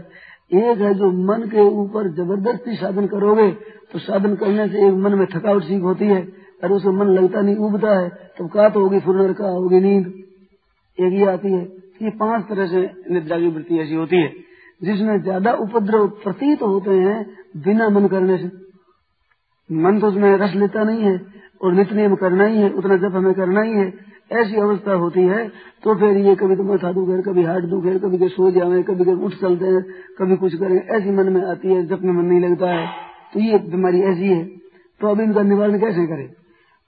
[0.55, 3.51] एक है जो मन के ऊपर ज़बरदस्ती साधन करोगे
[3.93, 6.21] तो साधन करने से एक मन में थकावट सीख होती है,
[6.63, 10.07] और उसमें मन लगता नहीं, उबता है तो का तो होगी फुरनर का होगी नींद।
[10.99, 11.65] एक ही आती है।
[12.01, 12.81] ये पाँच तरह से
[13.11, 14.33] निद्रा की वृत्ति ऐसी होती है,
[14.83, 17.19] जिसमें ज़्यादा उपद्रव प्रतीत होते हैं
[17.63, 18.51] बिना मन करने से।
[19.71, 21.21] मन तो उसमें रस लेता नहीं है
[21.61, 23.93] और नित्य नियम करना ही है, उतना जब हमें करना ही है।
[24.33, 25.47] ऐसी अवस्था होती है
[25.85, 29.05] तो फिर ये कभी तो माथा दुखे कभी हाथ दुखे कभी के सो जाए कभी
[29.05, 29.83] के उठ चलते हैं,
[30.19, 32.87] कभी कुछ करें, ऐसी मन में आती है जब में मन नहीं लगता है।
[33.35, 34.45] तो ये बीमारी ऐसी है।
[35.01, 36.25] तो अब इनका निवारण कैसे करे?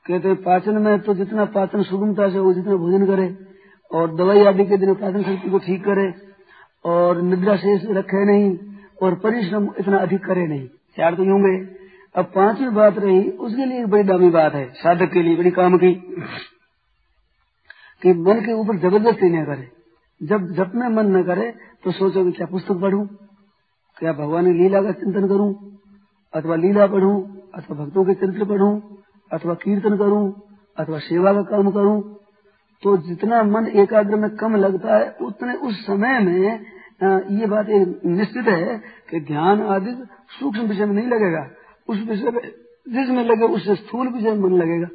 [0.06, 3.26] कहते पाचन में तो जितना पाचन सुगमता से वो जितना भोजन करे।
[3.92, 6.14] और दवाई आदि के दिन पाचन शक्ति को ठीक करे
[6.84, 8.58] और निद्रा शेष रखे नहीं
[9.02, 11.78] और परिश्रम इतना अधिक करे नहीं। चार तो होंगे
[12.16, 15.50] अब पांचवी बात रही, उसके लिए एक बड़ी दामी बात है, साधक के लिए, बड़ी
[15.50, 15.94] काम की।
[18.02, 19.68] कि मन के ऊपर ज़बरदस्ती न करे।
[20.22, 23.06] जब जब में मन न करे तो सोचो कि क्या पुस्तक पढ़ूं?
[23.98, 25.78] क्या भगवान की लीला का चिंतन करूँ?
[26.34, 27.22] अथवा लीला पढ़ूं?
[27.54, 28.80] अथवा भक्तों के चरित्र पढ़ूं?
[29.32, 30.42] अथवा कीर्तन करूँ?
[30.78, 32.17] अथवा सेवा का काम करूँ?
[32.82, 36.76] तो जितना मन एकाग्र में कम लगता है, उतने उस समय में
[37.32, 38.76] ये बात निश्चित है
[39.10, 39.92] कि ध्यान आदि
[40.32, 41.48] सूक्ष्म विषय में नहीं लगेगा।
[41.88, 42.40] उस विषय में
[42.86, 44.88] जिसमें लगे उससे स्थूल विषय में मन लगेगा।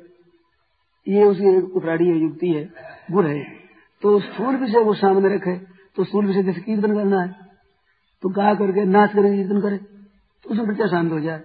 [1.07, 2.63] ये उसकी एक उपराड़ी युक्ति है
[3.11, 3.43] गुर है।
[4.03, 5.57] तो स्थूल विषय वो सामने रखे
[5.97, 7.29] तो स्थूल विषय जैसे कीर्तन करना है
[8.23, 11.41] तो गा करके नाच करके कीर्तन करे तो उसमें बच्चा शांत हो जाए।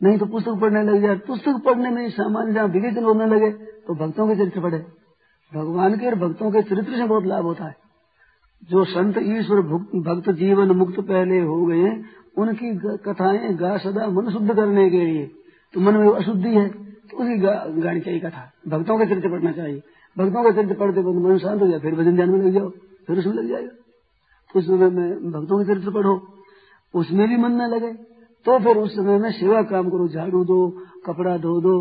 [0.00, 3.94] नहीं तो पुस्तक पढ़ने लग जाए। पुस्तक पढ़ने में सामान्य जहाँ विवेचन होने लगे तो
[3.96, 4.84] भक्तों के चरित्र पढ़े।
[5.52, 7.76] भगवान के और भक्तों के चरित्र से बहुत लाभ होता है।
[8.70, 9.60] जो संत ईश्वर
[10.02, 11.90] भक्त जीवन मुक्त पहले हो गए
[12.38, 12.70] उनकी
[13.04, 15.24] कथाएँ गा सदा मन शुद्ध करने के लिए।
[15.74, 19.52] तो मन में अशुद्धि है तो उसकी गा, गानी चाहिए कथा। भक्तों के चरित्र पढ़ना
[19.52, 19.82] चाहिए।
[20.16, 22.68] भक्तों के चरित्र पढ़ते पढ़ते मन शांत हो जाए फिर भजन ध्यान में लग जाओ
[23.06, 23.68] फिर उसमें लग जाएगा।
[24.50, 26.14] तो उस समय में भक्तों के चरित्र पढ़ो।
[26.94, 27.92] उसमें भी मन न लगे
[28.46, 30.58] तो फिर उस समय में सेवा काम करो झाड़ू दो
[31.06, 31.74] कपड़ा धो दो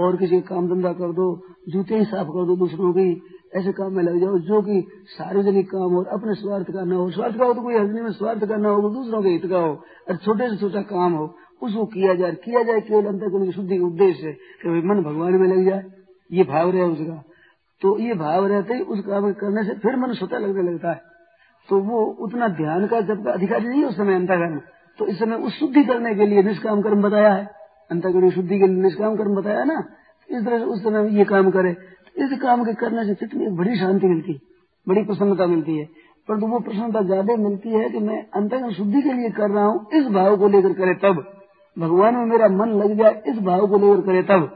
[0.00, 1.26] और किसी काम धंधा कर दो,
[1.68, 3.22] जूते ही साफ़ कर दो, दूसरों की
[3.54, 7.10] ऐसे काम में लग जाओ, जो कि सार्वजनिक काम हो अपने स्वार्थ का न हो।
[7.10, 9.58] स्वार्थ का हो तो कोई हजनी में स्वार्थ का न हो दूसरों के हित का
[9.58, 9.72] हो।
[10.08, 13.76] और छोटे से छोटा काम हो, उसको किया जाए किया जाए केवल अंतर की शुद्धि
[13.76, 14.32] के उद्देश्य
[14.62, 15.84] कि मन भगवान में लग जाए।
[16.32, 17.24] ये भाव रहे उसका।
[17.82, 21.00] तो ये भाव रहते ही उस काम करने से फिर मन स्वतः लगने लगता है।
[21.68, 24.60] तो वो उतना ध्यान का जब अधिकारी नहीं उस समय अंतकर्म
[24.98, 27.55] तो इस समय उस शुद्धि करने के लिए निष्काम कर्म बताया है।
[27.90, 29.78] अंतकरण शुद्धि के लिए निष्काम कर्म बताया ना
[30.28, 31.70] इस तरह से उस समय ये काम करे।
[32.16, 34.38] इस काम के करने से में बड़ी शांति मिलती है,
[34.86, 35.84] बड़ी प्रसन्नता मिलती है।
[36.28, 39.86] परंतु वो प्रसन्नता ज़्यादा मिलती है कि मैं अंतर्गत शुद्धि के लिए कर रहा हूँ,
[39.94, 41.22] इस भाव को लेकर करे तब।
[41.76, 44.50] भगवान में मेरा मन लग जाए इस भाव को लेकर करे तब।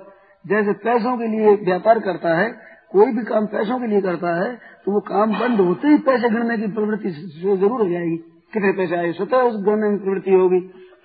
[0.45, 2.51] जैसे पैसों के लिए व्यापार करता है,
[2.93, 6.29] कोई भी काम पैसों के लिए करता है तो वो काम बंद होते ही पैसे
[6.31, 8.17] गणने की प्रवृत्ति ज़रूर हो जाएगी।
[8.53, 9.13] कितने पैसे आए?
[9.13, 10.61] स्वतः उस गणने की प्रवृत्ति होगी।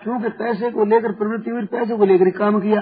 [0.05, 2.81] क्योंकि पैसे को लेकर प्रवृत्ति हुई, पैसे को लेकर काम किया।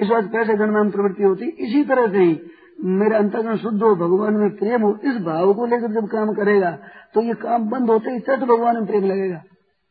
[0.00, 2.40] इस बात पैसे गणना में प्रवृत्ति होती। इसी तरह से ही
[2.80, 6.70] मेरा अंतर्गण शुद्ध हो, भगवान में प्रेम हो, इस भाव को लेकर जब काम करेगा
[7.14, 9.42] तो ये काम बंद होते ही चट भगवान में प्रेम लगेगा।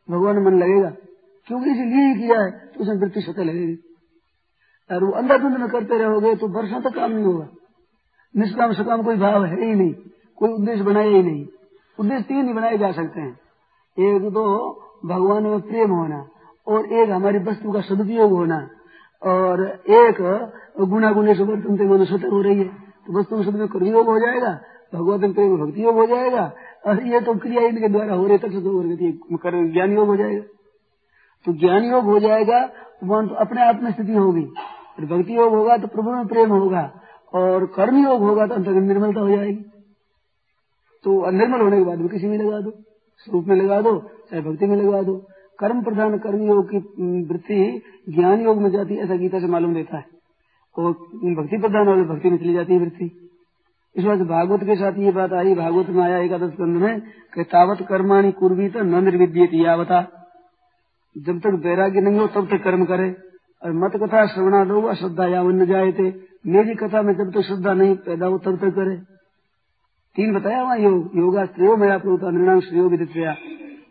[0.07, 0.89] भगवान में मन लगेगा।
[1.47, 3.75] क्योंकि इसलिए ही किया है तो उसमें वृत्ति स्वतः लगेगी।
[4.89, 7.47] और वो अंधाधुंध में करते रहोगे तो वर्षों तक काम नहीं होगा।
[8.35, 9.93] निष्काम सकाम कोई भाव है ही नहीं,
[10.37, 11.45] कोई उद्देश्य बनाया ही नहीं।
[11.99, 13.33] उद्देश्य तीन ही बनाए जा सकते हैं।
[13.99, 14.43] एक तो
[15.05, 16.27] भगवान में प्रेम होना
[16.69, 18.57] और एक हमारी वस्तु का सदुपयोग होना।
[19.21, 20.21] और एक
[20.81, 22.67] गुना गुणे से वर्तनते मनुष्यता हो रही है।
[23.07, 24.51] तो वस्तु में सदुपयोग कर्मयोग हो जाएगा
[24.93, 26.51] भगवत प्रेम भक्ति योग हो जाएगा,
[26.85, 28.51] और ये तो क्रिया इनके द्वारा हो रही तक
[29.73, 30.41] ज्ञान योग हो जाएगा
[31.45, 32.59] तो ज्ञान योग हो जाएगा।
[33.03, 34.41] वहाँ तो अपने आप में स्थिति होगी।
[35.01, 36.81] भक्ति योग होगा तो प्रभु में प्रेम होगा,
[37.33, 39.63] और कर्म योग होगा तो अंतर्गत निर्मलता हो जाएगी।
[41.05, 42.71] तो निर्मल होने के बाद भी किसी में लगा दो,
[43.19, 43.97] स्वरूप में लगा दो,
[44.31, 45.15] चाहे भक्ति में लगा दो।
[45.59, 46.77] कर्म प्रधान कर्म योग की
[47.23, 50.05] वृत्ति ज्ञान योग में जाती है, ऐसा गीता से मालूम देता है।
[50.77, 50.91] और
[51.23, 53.29] भक्ति प्रधान और भक्ति में चली जाती है वृत्ति।
[53.95, 57.01] इस बात भागवत के साथ ये बात आई, भागवत में आया एकादश कंध में
[57.33, 60.27] कि तावत कर्माणी कुर्वी तो न यावता।
[61.17, 63.15] जब तक वैराग्य नहीं हो, तब तक कर्म करे।
[63.63, 66.13] और मत कथा श्रवणा लो श्रद्धा यावन न जाए थे
[66.47, 68.95] मेरी कथा में जब तक श्रद्धा नहीं पैदा हो, तब तक करे।
[70.15, 73.09] तीन बताया वहाँ योग योगा श्रेयो मेरा प्रोता निर्णाम श्रेयो विदित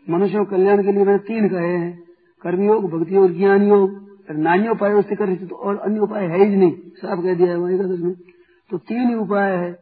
[0.09, 2.03] मनुष्यों कल्याण के लिए मैंने तीन कहे हैं।
[2.43, 6.55] कर्मयोग भक्ति और ज्ञान योग नान्य उपाय उससे कर तो और अन्य उपाय है ही
[6.55, 8.13] नहीं। साफ़ कह दिया है वही एकादश में
[8.69, 9.73] तो तीन ही उपाय है।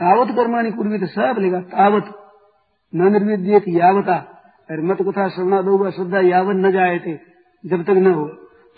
[0.00, 2.04] तावत कर्माणी तो सब लेगा तावत।
[2.94, 4.34] न निर्विद्यत यावता।
[4.70, 7.14] और मत कथा श्रवणा दो श्रद्धा यावन न जाए थे
[7.66, 8.28] जब तक न हो।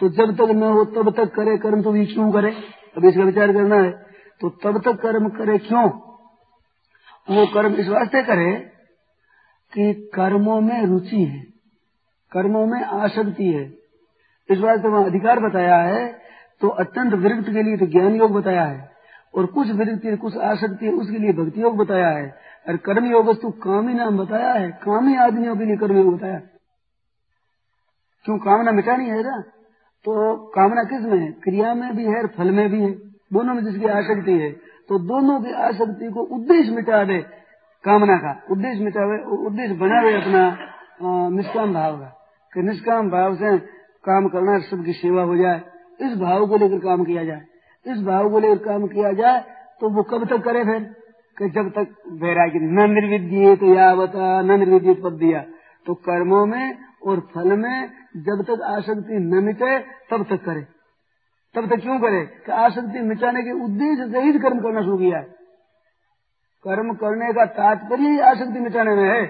[0.00, 2.50] तो जब तक न हो, तब तक करे कर्म तो क्यों करे।
[2.96, 3.90] अब इसका विचार करना है।
[4.40, 5.88] तो तब तक कर्म करे क्यों?
[7.31, 8.79] वो कर्म इस वास्ते करे
[9.72, 11.40] कि कर्मों में रुचि है,
[12.33, 13.64] कर्मों में आसक्ति है।
[14.48, 16.06] इस बात वहाँ अधिकार बताया है
[16.61, 18.88] तो अत्यंत विरक्त के लिए तो ज्ञान योग बताया है,
[19.35, 22.24] और कुछ विरक्ति, कुछ आसक्ति है, उसके लिए भक्ति योग बताया है,
[22.68, 26.40] और कर्म योग वस्तु कामी नाम बताया है, कामी आदमियों के लिए कर्म योग बताया
[28.24, 29.40] क्यों कामना मिटानी है ना?
[30.04, 31.30] तो कामना किसमें है?
[31.42, 32.90] क्रिया में भी है और फल में भी है।
[33.30, 34.50] दोनों में जिसकी आसक्ति है
[34.88, 37.18] तो दोनों की आसक्ति को उद्देश्य मिटा दे
[37.84, 40.56] कामना का। उद्देश्य मिटावे उद्देश्य बनावे अपना
[41.28, 42.08] निष्काम भाव का।
[42.54, 43.58] कि निष्काम भाव से
[44.04, 45.60] काम करना सबकी सेवा हो जाए।
[46.00, 47.42] इस भाव को लेकर काम किया जाए।
[47.86, 49.44] इस भाव को लेकर काम किया जाए
[49.80, 50.80] तो वो कब तक करे फिर?
[51.38, 55.44] कि जब तक वैराग्य न निर्विद्य तो यावता, न निर्विद्य पद दिया
[55.86, 59.78] तो कर्मों में और फल में जब तक आसक्ति न मिटे,
[60.10, 60.62] तब तक करे।
[61.54, 62.20] तब तक क्यों करे?
[62.46, 65.24] कि आसक्ति मिटाने के उद्देश्य से ही कर्म करना शुरू किया
[66.64, 69.20] कर्म करने का तात्पर्य आसक्ति मिटाने में है।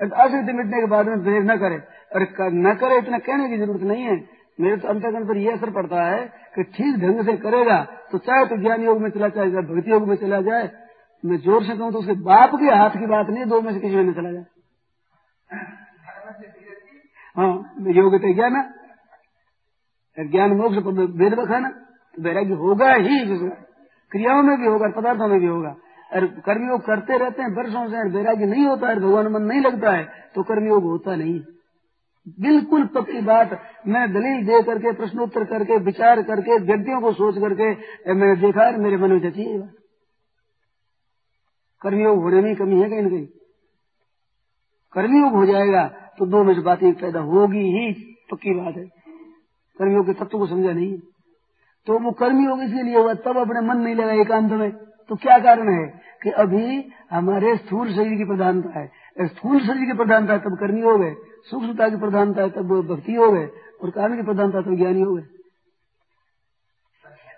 [0.00, 1.78] आसक्ति मिटने के बाद में देर न करे।
[2.14, 4.16] और न करे इतना कहने की ज़रूरत नहीं है।
[4.58, 6.18] मेरे तो अंतर्गण पर यह असर पड़ता है
[6.54, 7.78] कि ठीक ढंग से करेगा
[8.12, 10.70] तो चाहे तो ज्ञान योग में चला जाए, चाहे भक्ति योग में चला जाए,
[11.24, 13.80] मैं ज़ोर से कहूँ तो उसके बाप के हाथ की बात नहीं, दो में से
[13.80, 14.44] किसी में चला जाए।
[17.36, 17.52] हाँ
[17.94, 18.62] योग तो ज्ञान।
[20.16, 20.76] ज्ञान मोक्ष
[21.18, 23.16] वेद बखाना तो वैराग्य होगा ही,
[24.12, 25.74] क्रियाओं में भी होगा, पदार्थों में भी होगा।
[26.14, 29.92] और कर्मयोग करते रहते हैं, वर्षों से वैराग्य नहीं होता है, भगवान मन नहीं लगता
[29.92, 31.40] है तो कर्मयोग होता नहीं।
[32.40, 33.50] बिल्कुल पक्की बात,
[33.86, 37.70] मैं दलील दे करके, प्रश्नोत्तर करके, विचार करके, व्यक्तियों को सोच करके
[38.14, 39.58] मैंने देखा है, मेरे मन में जची है
[41.82, 43.26] कर्मयोग होने में कमी है कहीं न कहीं।
[44.92, 45.86] कर्मयोग हो जाएगा
[46.18, 47.92] तो दो मिनट बातें पैदा होगी ही,
[48.30, 48.84] पक्की बात है।
[49.76, 50.98] कर्मयोग के तत्व को समझा नहीं
[51.86, 54.70] तो वो कर्मयोग इसके लिए हुआ तब अपने मन नहीं लगा एकांत में।
[55.08, 58.90] तो क्या कारण है कि अभी हमारे स्थूल शरीर की प्रधानता है?
[59.20, 61.14] स्थूल शरीर की प्रधानता तब कर्मी हो गए,
[61.50, 63.48] सूक्ष्मता की प्रधानता तब भक्ति हो गए,
[63.82, 65.22] और कारण की प्रधानता तब ज्ञानी हो गए।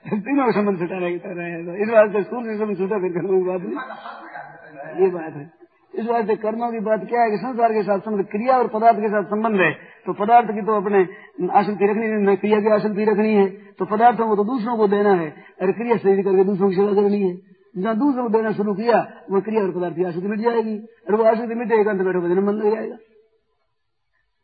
[0.21, 3.61] तीनों संबंध छुटा रहेगा इस बात से स्थूल से संबंध छुटा, फिर कर्मों की बात
[3.61, 7.99] नहीं। ये बात है। इस से कर्मों की बात क्या है कि संसार के साथ
[7.99, 9.73] संबंध, क्रिया और पदार्थ के साथ संबंध है।
[10.07, 11.09] तो पदार्थ की तो अपने
[11.53, 15.13] आसक्ति रखनी है क्रिया की आसक्ति रखनी है। तो पदार्थों को तो दूसरों को देना
[15.13, 18.75] है। और क्रिया शरीर करके दूसरों की सेवा करनी है। जहाँ दूसरों को देना शुरू
[18.75, 18.99] किया
[19.31, 20.77] वो क्रिया और पदार्थ की आसक्ति मिट जाएगी,
[21.07, 22.97] और वो आसक्ति मिटेगा तो बैठो भजन बंद हो जाएगा।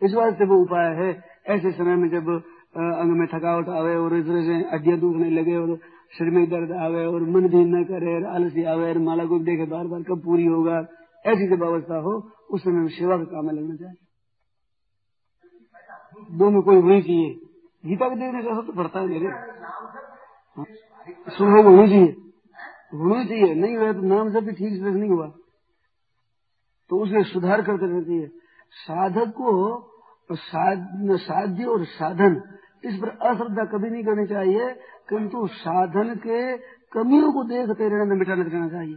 [0.03, 1.11] इस से वो उपाय है,
[1.49, 2.29] ऐसे समय में जब
[2.75, 5.77] अंग में थकावट आवे और इस तरह से हड्डियाँ दुखने लगे और
[6.13, 9.39] शरीर में दर्द आवे और मन भी न करे और आलसी आवे और माला को
[9.41, 10.79] देखे बार बार कब पूरी होगा,
[11.25, 12.13] ऐसी जब अवस्था हो,
[12.51, 13.99] उस समय में सेवा का काम लगना चाहिए।
[16.39, 17.31] दोनों कोई होनी चाहिए।
[17.85, 19.29] गीता को देखने का तो पड़ता है, मेरे।
[21.29, 22.11] सुबह होनी चाहिए।
[22.93, 25.27] होनी चाहिए नहीं हुआ तो नाम जब भी ठीक से नहीं हुआ।
[26.91, 28.27] तो उसमें सुधार करते रहना चाहिए
[28.77, 29.51] साधक को
[30.31, 32.37] साध्य और साधन,
[32.85, 34.71] इस पर अश्रद्धा कभी नहीं करनी चाहिए,
[35.09, 36.41] किंतु साधन के
[36.93, 38.97] कमियों को देखते रहना मिटाने रहना चाहिए।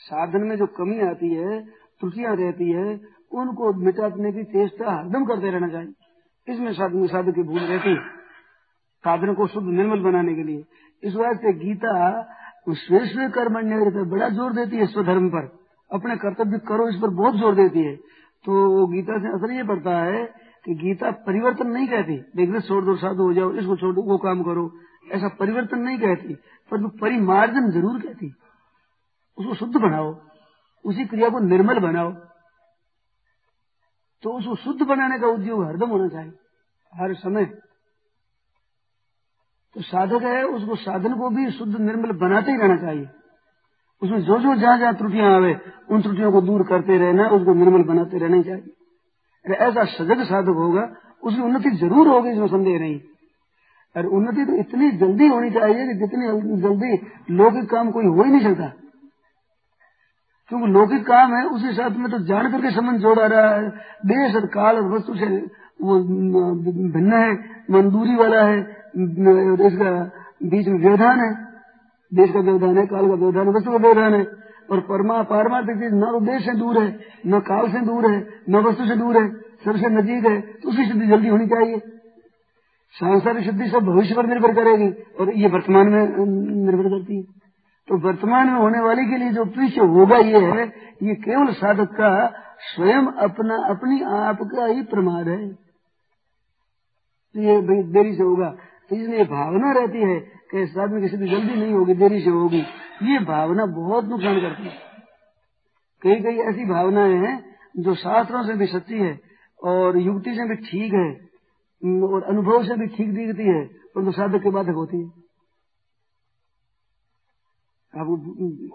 [0.00, 1.60] साधन में जो कमी आती है,
[2.00, 2.86] त्रुटियाँ रहती है,
[3.32, 5.92] उनको मिटाने की चेष्टा हरदम करते रहना चाहिए।
[6.48, 8.00] इसमें साधन साधक की भूल रहती है।
[9.04, 10.64] साधन को शुद्ध निर्मल बनाने के लिए।
[11.02, 11.92] इस वास्ते गीता
[12.66, 15.50] श्रेष्ठ कर्मण्य बड़ा ज़ोर देती है स्वधर्म पर।
[15.90, 17.96] अपने कर्तव्य करो, इस पर बहुत ज़ोर देती है।
[18.44, 20.24] तो गीता से असर ये पड़ता है
[20.64, 24.42] कि गीता परिवर्तन नहीं कहती देखने छोड़ दो, साधु हो जाओ, इसको छोड़ वो काम
[24.42, 24.70] करो।
[25.12, 26.34] ऐसा परिवर्तन नहीं कहती
[26.72, 28.32] पर परिमार्जन ज़रूर कहती।
[29.38, 30.14] उसको शुद्ध बनाओ,
[30.84, 32.12] उसी क्रिया को निर्मल बनाओ।
[34.22, 36.32] तो उसको शुद्ध बनाने का उद्योग हरदम होना चाहिए,
[36.92, 37.44] हर समय।
[39.74, 43.08] तो साधक है, उसको साधन को भी शुद्ध निर्मल बनाते ही रहना चाहिए।
[44.02, 45.56] उसमें जो जो जहाँ जहाँ त्रुटियाँ आवे,
[45.90, 48.62] उन त्रुटियों को दूर करते रहना, उसको निर्मल बनाते रहना चाहिए।
[49.46, 53.00] अरे ऐसा सजग साधक होगा, उसकी उन्नति ज़रूर होगी, इसमें संदेह नहीं।
[53.96, 56.26] अरे उन्नति तो इतनी जल्दी होनी चाहिए कि जितनी
[56.60, 58.72] जल्दी लौकिक काम कोई हो ही नहीं सकता।
[60.48, 63.68] क्योंकि लौकिक काम है, उसी साथ में तो जान करके संबंध जोड़ा रहा है।
[64.06, 65.26] देश और काल और वस्तु से
[65.82, 65.98] वो
[66.92, 67.32] भिन्न है
[67.70, 69.90] मंदूरी वाला है। इसका
[70.42, 71.30] बीच में व्यवधान है।
[72.12, 74.24] देश का व्यवधान है, काल का व्यवधान है, वस्तु का व्यवधान है।
[74.70, 78.26] और परमा, पारमार्थिक चीज़ न तो देश से दूर है, न काल से दूर है,
[78.48, 79.30] न वस्तु से दूर है
[79.64, 81.78] सबसे नजीक है तो उसकी सिद्धि जल्दी होनी चाहिए।
[82.94, 84.88] सांसारिक सिद्धि सब भविष्य पर निर्भर करेगी
[85.20, 86.26] और ये वर्तमान में
[86.66, 87.22] निर्भर करती है।
[87.88, 90.64] तो वर्तमान में होने वाले के लिए जो पीछे होगा ये है,
[91.02, 92.10] ये केवल साधक का
[92.74, 98.54] स्वयं अपना, अपनी आप का ही प्रमाद है। तो ये देरी से होगा।
[98.92, 100.18] इसलिए भावना रहती है
[100.50, 102.60] कि इस आदमी की स्थिति जल्दी नहीं होगी, देरी से होगी।
[103.04, 104.76] ये भावना बहुत नुकसान करती है।
[106.02, 107.34] कई कई ऐसी भावनाएँ हैं
[107.76, 109.18] जो शास्त्रों से भी सच्ची है
[109.62, 111.10] और युक्ति से भी ठीक है,
[112.04, 115.10] और अनुभव से भी ठीक दिखती है, परंतु साधक के बाधक होती है।
[117.94, 118.06] आप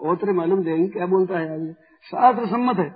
[0.00, 1.72] और मालूम देंगे क्या बोलता है आगे।
[2.06, 2.90] शास्त्र सम्मत है,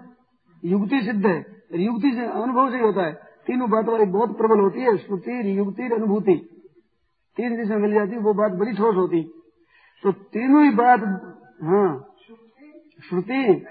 [0.63, 1.37] युक्ति सिद्ध है
[1.75, 3.13] युक्ति से अनुभव से ही होता है।
[3.47, 6.35] तीनों बातों वाली बहुत प्रबल होती है श्रुति युक्ति, अनुभूति।
[7.37, 9.23] तीन जिसमें मिल जाती, वो बात बड़ी ठोस होती।
[10.03, 11.01] तो तीनों ही बात
[11.63, 12.09] हाँ
[13.09, 13.67] श्रुति,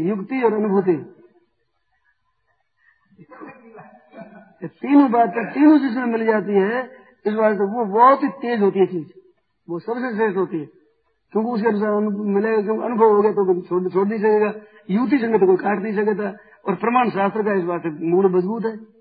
[0.00, 1.12] युक्ति और अनुभूति।
[4.64, 6.90] तीनों बातें तीनों जिसमें मिल जाती है,
[7.26, 9.08] इस बात से वो बहुत ही तेज होती है चीज़।
[9.70, 10.66] वो सबसे श्रेष्ठ होती है।
[11.32, 14.54] क्योंकि उसके अनुसार मिलेगा, क्योंकि अनुभव हो गया तो छोड़ नहीं सकेगा।
[14.90, 16.36] युति संगे तो कोई काट नहीं सकेगा।
[16.68, 18.95] और प्रमाण शास्त्र का इस बात से मूल मज़बूत है।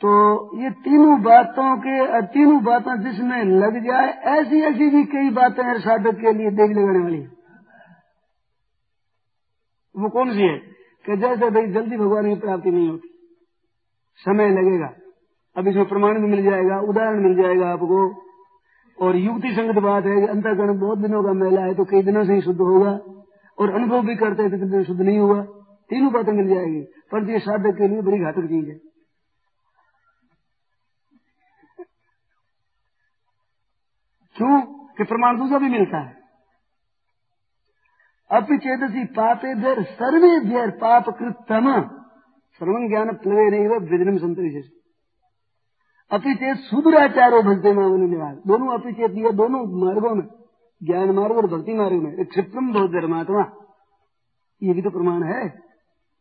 [0.00, 5.64] तो ये तीनों बातों के, तीनों बातें जिसमें लग जाए, ऐसी ऐसी भी कई बातें
[5.64, 7.26] हैं साधक के लिए देख लगाने वाली
[9.96, 10.58] वो कौन सी है?
[11.06, 13.08] कि जैसे भाई जल्दी भगवान की प्राप्ति नहीं होती।
[14.16, 14.92] समय लगेगा।
[15.56, 18.22] अब इसमें प्रमाण भी मिल जाएगा, उदाहरण मिल जाएगा आपको।
[19.06, 22.24] और युक्ति संगत बात है कि अंतकरण बहुत दिनों का मेला है तो कई दिनों
[22.24, 23.00] से ही शुद्ध होगा।
[23.58, 25.42] और अनुभव भी करते हैं तो कितने शुद्ध नहीं हुआ
[25.90, 28.89] तीनों बातें मिल जाएगी। पर ये साधक के लिए बड़ी घातक चीज़ है।
[34.40, 34.60] क्यों
[34.98, 36.18] कि प्रमाण दूसरा भी मिलता है।
[39.54, 41.66] देर, सर्वे देर पाप कृतम
[42.60, 44.50] सर्वं ज्ञान प्लवे नहीं विजनम संतरी
[46.10, 50.24] अपिचेत सुदुराचारो भक्ति मामूली निवास दोनों अपिचेत ये दोनों मार्गों में,
[50.80, 53.44] ज्ञान मार्ग और भक्ति मार्ग में। क्षिप्रम बहुत धर्मात्मा।
[54.62, 55.44] ये भी तो प्रमाण है।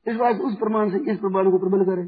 [0.05, 2.03] इस बात उस प्रमाण से, इस प्रमाण को प्रबल करे।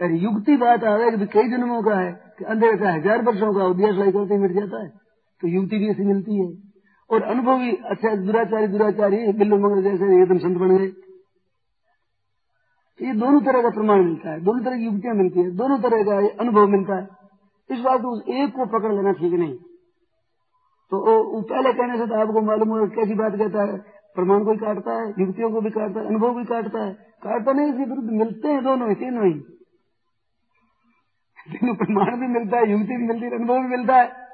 [0.00, 3.52] अरे युक्ति बात आ रहा कि कई जन्मों का है, कि अंधेरे का हज़ार वर्षों
[3.54, 5.05] का उद्देश्य करते मिट जाता है।
[5.42, 6.66] तो युक्ति भी ऐसी मिलती है।
[7.10, 7.60] और अनुभव
[7.90, 10.86] अच्छा दुराचारी दुराचारी बिल्लू मंगल जैसे एकदम संत बन गए।
[13.00, 16.02] ये दोनों तरह का प्रमाण मिलता है, दोनों तरह की युक्तियाँ मिलती है, दोनों तरह
[16.04, 17.08] का अनुभव मिलता है।
[17.70, 19.54] इस बात उस एक को पकड़ लेना ठीक नहीं।
[20.92, 20.98] तो
[21.32, 23.78] वो पहले कहने से तो आपको मालूम हो कैसी बात कहता है।
[24.14, 27.52] प्रमाण को भी काटता है, युक्तियों को भी काटता है, अनुभव भी काटता है। काटता
[27.52, 29.34] नहीं, इसके विरुद्ध मिलते हैं दोनों ही तीनों ही।
[31.74, 34.25] प्रमाण भी मिलता है, युक्ति भी मिलती है, अनुभव भी मिलता है।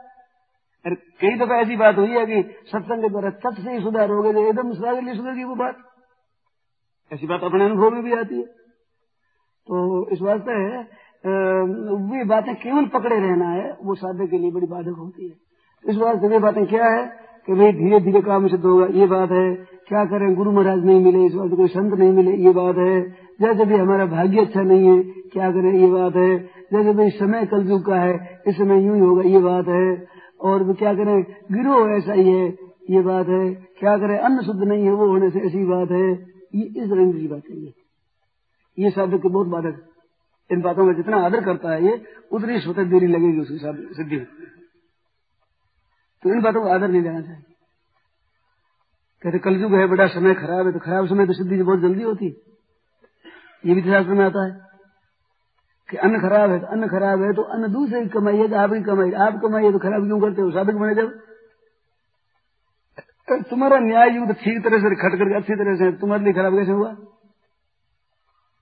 [0.85, 4.11] अरे कई दफ़ा ऐसी बात हुई है कि सत्संग के द्वारा तट से ही सुधार
[4.11, 5.77] हो गए एकदम सुधार सुधर की वो बात।
[7.11, 8.45] ऐसी बात अपने अनुभव में भी आती है।
[9.69, 10.55] तो इस वास्ते
[12.11, 15.35] वे बातें केवल पकड़े रहना है, वो साधक के लिए बड़ी बाधक होती है।
[15.85, 17.05] इस वास्ते वे बातें क्या है
[17.49, 19.55] कि भाई धीरे धीरे काम सिद्ध होगा, ये बात है,
[19.89, 23.01] क्या करें, गुरु महाराज नहीं मिले, इस वास्ते कोई संत नहीं मिले, ये बात है।
[23.41, 25.03] जैसे भी हमारा भाग्य अच्छा नहीं है,
[25.33, 26.39] क्या करें, ये बात है।
[26.73, 29.87] जैसे भाई समय कल का है, इस समय यूँ ही होगा, ये बात है।
[30.43, 31.23] और वो क्या करें?
[31.53, 32.49] गिरोह ऐसा ही है,
[32.91, 34.19] ये बात है। क्या करें?
[34.19, 36.11] अन्न शुद्ध नहीं है, वो होने से ऐसी बात है।
[36.55, 37.57] ये इस रंग की बात है,
[38.79, 39.89] ये। शब्द के बहुत बाधक।
[40.51, 43.59] इन बातों में जितना आदर करता है ये, उतनी स्वतः देरी लगेगी उसकी
[43.95, 44.17] सिद्धि
[46.23, 47.43] तो इन बातों को आदर नहीं देना चाहिए।
[49.23, 52.27] कहते, कलयुग है, बड़ा समय खराब है तो खराब समय तो सिद्धि बहुत जल्दी होती।
[53.67, 54.72] ये भी शास्त्र में आता है।
[55.89, 58.83] कि अन्न खराब है तो अन्न खराब है तो अन्न दूसरे की कमाई है आपकी
[58.83, 60.51] कमाई, आप कमाई तो खराब क्यों करते हो?
[60.51, 61.21] साबित बने जब।
[63.51, 66.73] तुम्हारा न्याय युद्ध ठीक तरह से खट करके, अच्छी तरह से, तुम्हारे लिए खराब कैसे
[66.73, 66.91] हुआ?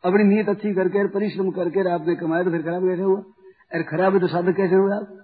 [0.04, 3.20] अपनी नीयत अच्छी करके परिश्रम करके आपने कमाया तो फिर खराब कैसे हुआ?
[3.72, 5.16] अरे खराब है तो साधक कैसे हुआ आप?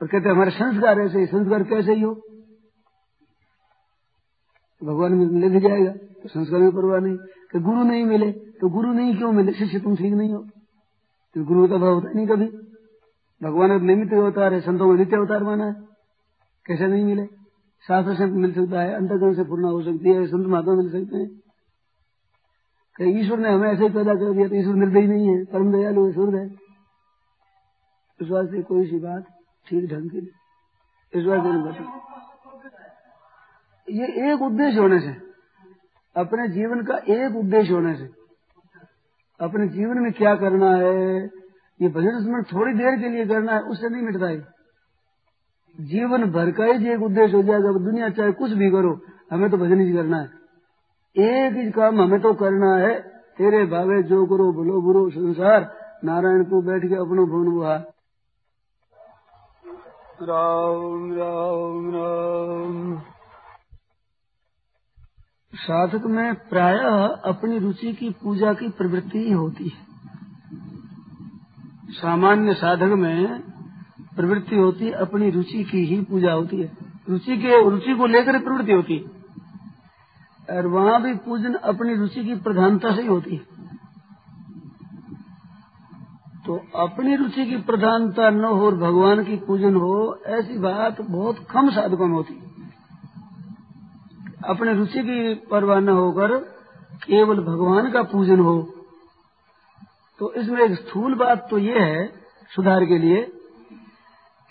[0.00, 2.14] और कहते हमारे संस्कार ऐसे ही, संस्कार कैसे ही हो?
[4.82, 7.16] भगवान में भी जाएगा तो संस्कार में परवाह नहीं,
[7.52, 8.30] कि गुरु नहीं मिले।
[8.60, 9.52] तो गुरु नहीं क्यों मिले?
[9.52, 10.42] शिष्य तुम ठीक नहीं हो।
[11.34, 12.46] तो गुरु का भाव होता नहीं कभी।
[13.42, 15.72] भगवान निमित्त अवतार है, संतों में नित्य अवतार माना है।
[16.66, 17.26] कैसे नहीं मिले?
[17.88, 21.16] शास्त्र से मिल सकता है अंतगण से पूर्ण हो सकती है, संत महात्मा मिल सकते
[21.16, 21.28] हैं।
[22.96, 25.72] कहीं ईश्वर ने हमें ऐसे ही पैदा कर दिया तो ईश्वर निर्दयी नहीं है। परम
[25.72, 26.46] दयालु है, सूर्य है।
[28.20, 29.24] इस से कोई सी बात
[29.66, 30.28] ठीक ढंग की नहीं।
[31.14, 32.04] इस से
[33.88, 35.16] ये एक उद्देश्य होने से,
[36.16, 38.23] अपने जीवन का एक उद्देश्य होने से
[39.44, 41.24] अपने जीवन में क्या करना है?
[41.80, 44.38] ये भजन स्मरण थोड़ी देर के लिए करना है, उससे नहीं मिटता है
[45.80, 49.00] जीवन भर का ही एक उद्देश्य हो जाएगा दुनिया चाहे कुछ भी करो,
[49.32, 50.26] हमें तो भजन ही करना है।
[51.16, 53.00] एक ही काम हमें तो करना है,
[53.38, 57.76] तेरे भावे जो करो बोलो बुरो, संसार। नारायण को बैठ के अपनो भवन बुहा।
[60.22, 63.13] राम राम राम।
[65.54, 69.94] साधक में प्रायः अपनी रुचि की पूजा की प्रवृत्ति ही होती है।
[71.90, 73.40] सामान्य साधक में
[74.16, 76.72] प्रवृत्ति होती है अपनी रुचि की ही पूजा होती है।
[77.08, 79.04] रुचि के, रुचि को लेकर प्रवृत्ति होती है।
[80.56, 83.54] और वहाँ भी पूजन अपनी रुचि की प्रधानता से ही होती है।
[86.46, 91.38] तो अपनी रुचि की प्रधानता न हो और भगवान की पूजन हो, ऐसी बात बहुत
[91.38, 92.34] कम साधकों में होती
[94.48, 96.38] अपने रुचि की परवाह न होकर
[96.94, 98.74] केवल भगवान का पूजन हो।
[100.18, 102.12] तो इसमें एक स्थूल बात तो ये है
[102.56, 103.32] सुधार के लिए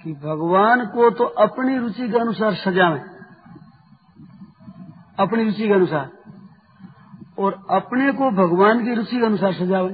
[0.04, 3.02] कि भगवान को तो अपनी रुचि के अनुसार सजावे।
[5.20, 6.12] अपनी रुचि के अनुसार।
[7.40, 9.94] और अपने को भगवान की रुचि के अनुसार सजावे।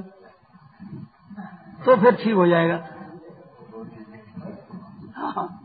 [1.84, 2.88] तो फिर ठीक हो जाएगा।
[5.16, 5.59] हाँ।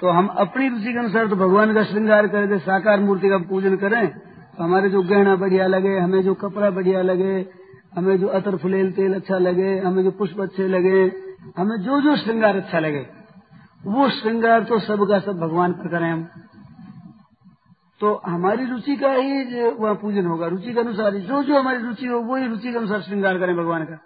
[0.00, 3.76] तो हम अपनी रुचि के अनुसार तो भगवान का श्रृंगार करें साकार मूर्ति का पूजन
[3.76, 7.34] करें तो हमारे जो गहना बढ़िया लगे, हमें जो कपड़ा बढ़िया लगे,
[7.96, 11.00] हमें जो अतर फुलेल तेल अच्छा लगे, हमें जो पुष्प अच्छे लगे,
[11.58, 13.06] हमें जो जो श्रृंगार अच्छा लगे,
[13.86, 16.28] वो श्रृंगार तो सबका सब भगवान पर करें हम।
[18.00, 22.06] तो हमारी रुचि का ही वह पूजन होगा, रुचि के अनुसार जो जो हमारी रुचि
[22.06, 23.98] हो, वही रुचि के अनुसार श्रृंगार करें भगवान का।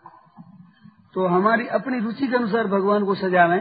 [1.15, 3.61] तो हमारी अपनी रुचि के अनुसार भगवान को सजावें।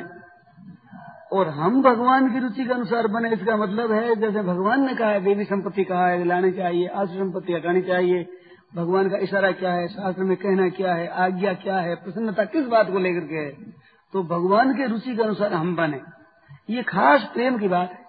[1.34, 5.10] और हम भगवान की रुचि के अनुसार बने, इसका मतलब है, जैसे भगवान ने कहा
[5.10, 8.30] है देवी संपत्ति कहा है, लानी चाहिए आश्र संपत्ति हटानी चाहिए,
[8.76, 12.66] भगवान का इशारा क्या है, शास्त्र में कहना क्या है, आज्ञा क्या है, प्रसन्नता किस
[12.66, 13.52] बात को लेकर के है?
[14.14, 16.02] तो भगवान के रुचि के अनुसार हम बने।
[16.70, 18.04] ये खास प्रेम की बात है।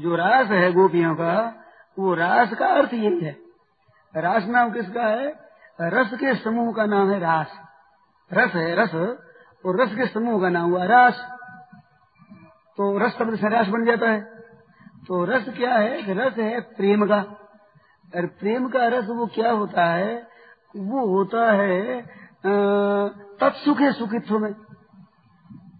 [0.00, 1.64] जो रास है गोपियों का,
[1.98, 3.36] वो रास का अर्थ यही है।
[4.16, 5.34] रास नाम किसका है?
[5.80, 7.60] रस के समूह का नाम है रास।
[8.32, 8.94] रस है रस,
[9.66, 11.37] और रस के समूह का नाम हुआ रास।
[12.78, 14.20] तो रस शब्द से रास बन जाता है।
[15.06, 16.14] तो रस क्या है?
[16.14, 17.16] रस है प्रेम का।
[18.12, 20.14] और प्रेम का रस वो क्या होता है?
[20.74, 22.00] वो होता है
[23.40, 24.54] तत्सुख है सुखित्व में।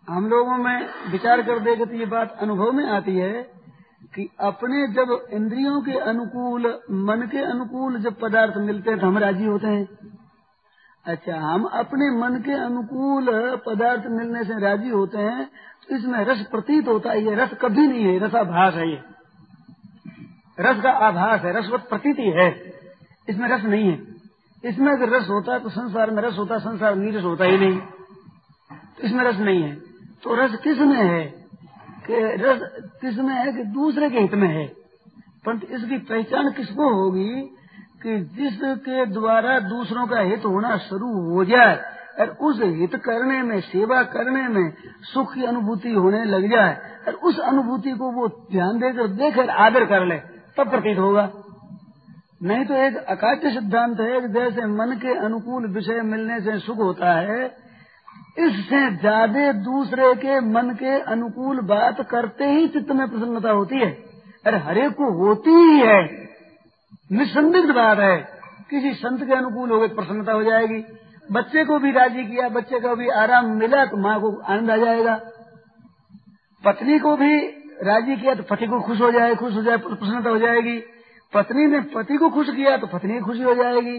[0.08, 3.42] हम लोगों में विचार कर देगा तो ये बात अनुभव में आती है
[4.14, 9.18] कि अपने जब इंद्रियों के अनुकूल, मन के अनुकूल जब पदार्थ मिलते हैं तो हम
[9.18, 9.86] राज़ी होते हैं।
[11.04, 13.26] अच्छा हम अपने मन के अनुकूल
[13.66, 15.48] पदार्थ मिलने से राज़ी होते हैं
[15.90, 19.00] इसमें रस प्रतीत होता है, ये रस कभी नहीं है, रसाभास है ये।
[20.60, 22.72] रस का आभास है रसवत प्रतीति है।
[23.28, 24.18] इसमें रस नहीं है।
[24.64, 27.78] इसमें अगर रस होता है तो संसार में रस होता संसार नीरस होता ही नहीं।
[28.72, 29.74] तो इसमें रस नहीं है।
[30.22, 31.24] तो रस किसमें है
[32.06, 32.60] कि रस
[33.00, 34.66] किसमें है कि दूसरे के हित में है?
[35.46, 37.42] परंतु इसकी पहचान किसको होगी
[38.02, 41.97] कि जिसके द्वारा दूसरों का हित होना शुरू हो जाए?
[42.18, 44.72] और उस हित करने में, सेवा करने में
[45.04, 49.84] सुख की अनुभूति होने लग जाए और उस अनुभूति को वो ध्यान देकर देकर आदर
[49.86, 50.16] कर ले,
[50.56, 51.30] तब प्रतीत होगा।
[52.42, 57.12] नहीं तो एक अकाट्य सिद्धांत है जैसे मन के अनुकूल विषय मिलने से सुख होता
[57.20, 57.44] है,
[58.38, 63.90] इससे ज़्यादा दूसरे के मन के अनुकूल बात करते ही चित्त में प्रसन्नता होती है।
[64.46, 66.02] अरे हरेक को होती ही है।
[67.10, 68.16] निसंदिग्ध बात है,
[68.70, 70.80] किसी संत के अनुकूल हो गए, प्रसन्नता हो जाएगी।
[71.28, 74.76] बच्चे को भी राज़ी किया, बच्चे को भी आराम मिला तो माँ को आनंद आ
[74.76, 75.14] जाएगा।
[76.64, 77.38] पत्नी को भी
[77.82, 80.78] राज़ी किया तो पति को खुश हो जाए, खुश हो जाए, प्रसन्नता हो जाएगी।
[81.32, 83.98] पत्नी ने पति को खुश किया तो पत्नी खुशी हो जाएगी।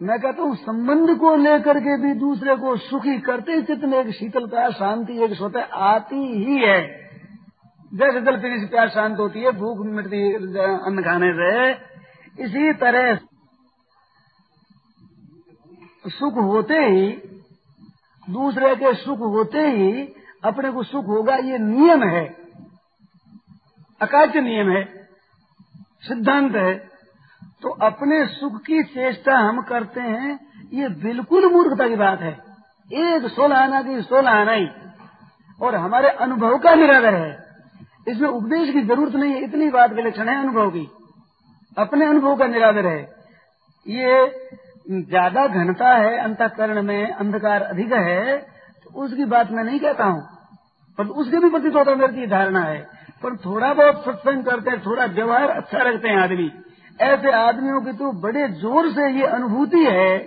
[0.00, 4.10] मैं कहता हूँ, संबंध को लेकर के भी दूसरे को सुखी करते चित्त में एक
[4.14, 6.80] शीतलता शांति, एक स्वतः आती ही है।
[7.92, 11.70] जैसे जल पीने से प्यार शांत होती है, भूख मिटती अन्न खाने से।
[12.38, 13.18] इसी तरह
[16.06, 17.08] सुख होते ही,
[18.30, 22.36] दूसरे के सुख होते ही, अपने को सुख होगा, ये नियम है।
[24.00, 25.08] अकाच्य नियम है,
[26.02, 26.74] सिद्धांत है।
[27.62, 32.32] तो अपने सुख की चेष्टा हम करते हैं, ये बिल्कुल मूर्खता की बात है।
[32.92, 34.68] एक सोलह आना की सोलह आना ही।
[35.62, 37.46] और हमारे अनुभव का निरादर है।
[38.08, 40.90] इसमें उपदेश की ज़रूरत नहीं है, इतनी बात के लक्षण है अनुभव की।
[41.78, 43.02] अपने अनुभव का निरादर है।
[43.88, 44.26] ये
[44.88, 50.22] ज़्यादा घनता है, अंतकरण में अंधकार अधिक है तो उसकी बात मैं नहीं कहता हूँ।
[50.98, 52.78] पर उसके भी प्रति मेरी धारणा है।
[53.22, 56.50] पर थोड़ा बहुत सत्संग करते हैं, थोड़ा व्यवहार अच्छा रखते हैं आदमी।
[57.00, 60.18] ऐसे आदमियों की तो बड़े ज़ोर से ये अनुभूति है,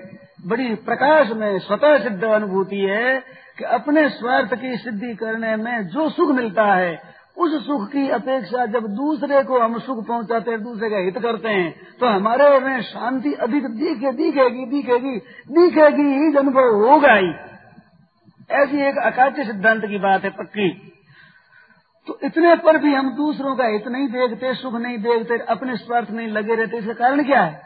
[0.48, 3.20] बड़ी प्रकाश में स्वतः सिद्ध अनुभूति है
[3.58, 6.94] कि अपने स्वार्थ की सिद्धि करने में जो सुख मिलता है
[7.38, 11.50] उस सुख की अपेक्षा जब दूसरे को हम सुख पहुंचाते हैं, दूसरे का हित करते
[11.50, 15.18] हैं तो हमारे में शांति अधिक दिखे, दिखेगी दिखेगी
[15.52, 17.32] दिखेगी, ही अनुभव होगा ही।
[18.56, 20.70] ऐसी एक अकाट्य सिद्धांत की बात है पक्की।
[22.08, 26.12] तो इतने पर भी हम दूसरों का हित नहीं देखते, सुख नहीं देखते, अपने स्वार्थ
[26.12, 27.60] नहीं लगे रहते, इसका कारण क्या है?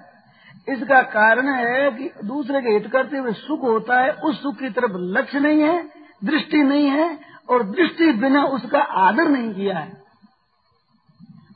[0.69, 4.69] इसका कारण है कि दूसरे के हित करते हुए सुख होता है, उस सुख की
[4.71, 5.77] तरफ़ लक्ष्य नहीं है,
[6.23, 7.07] दृष्टि नहीं है
[7.49, 9.91] और दृष्टि बिना उसका आदर नहीं किया है।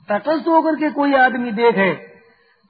[0.10, 1.92] तटस्थ होकर के कोई आदमी देखे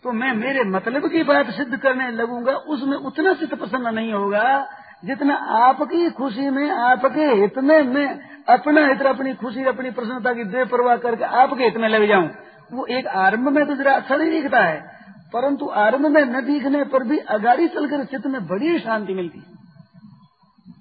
[0.03, 4.67] तो मैं मेरे मतलब की बात सिद्ध करने लगूँगा, उसमें उतना चित्त प्रसन्न नहीं होगा
[5.03, 8.07] जितना आपकी खुशी में, आपके हित में, मैं
[8.49, 12.29] अपना हित, अपनी खुशी, अपनी प्रसन्नता की बेपरवाह करके आपके हित में लग जाऊँ।
[12.71, 14.79] वो एक आरंभ में तो जरा अच्छा नहीं दिखता है,
[15.33, 19.58] परंतु आरंभ में न दिखने पर भी अगाड़ी चलकर चित्त में बड़ी शांति मिलती है।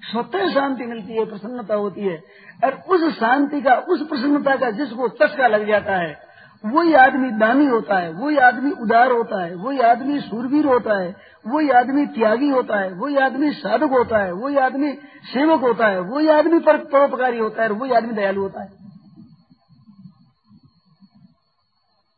[0.02, 2.22] स्वतः शांति मिलती है, प्रसन्नता होती है।
[2.64, 6.28] और उस शांति का, उस प्रसन्नता का जिसको चस्का लग जाता है,
[6.66, 11.16] वही आदमी दानी होता है, वही आदमी उदार होता है, वही आदमी सूरवीर होता है,
[11.46, 14.92] वही आदमी त्यागी होता है, वही आदमी साधक होता है, वही आदमी
[15.24, 18.88] सेवक होता है, वही आदमी परोपकारी होता है वही आदमी दयालु होता है।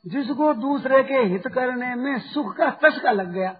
[0.06, 3.56] जिसको दूसरे के हित करने में सुख का चस्का लग गया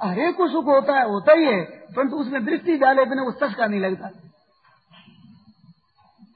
[0.00, 1.60] हरेक को सुख होता है, होता ही है,
[1.96, 4.10] परंतु उसमें दृष्टि डाले बिना वो चस्का नहीं लगता।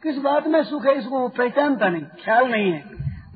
[0.02, 2.84] किस बात में सुख है, इसको वो पहचानता नहीं, ख्याल नहीं है।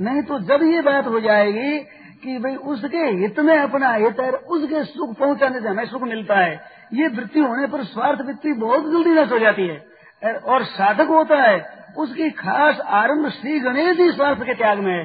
[0.00, 1.78] नहीं तो जब ये बात हो जाएगी
[2.22, 6.38] कि भाई उसके हित में अपना हित है, उसके सुख पहुँचाने से हमें सुख मिलता
[6.38, 6.54] है,
[6.92, 11.36] ये वृत्ति होने पर स्वार्थ वृत्ति बहुत जल्दी नष्ट हो जाती है। और साधक होता
[11.42, 11.58] है,
[11.98, 15.04] उसकी खास आरंभ श्री गणेश ही स्वार्थ के त्याग में है।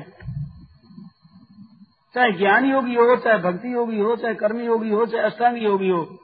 [2.15, 5.89] चाहे ज्ञान योगी हो, चाहे भक्ति योगी हो, चाहे कर्म योगी हो, चाहे अष्टांग योगी
[5.89, 6.17] हो,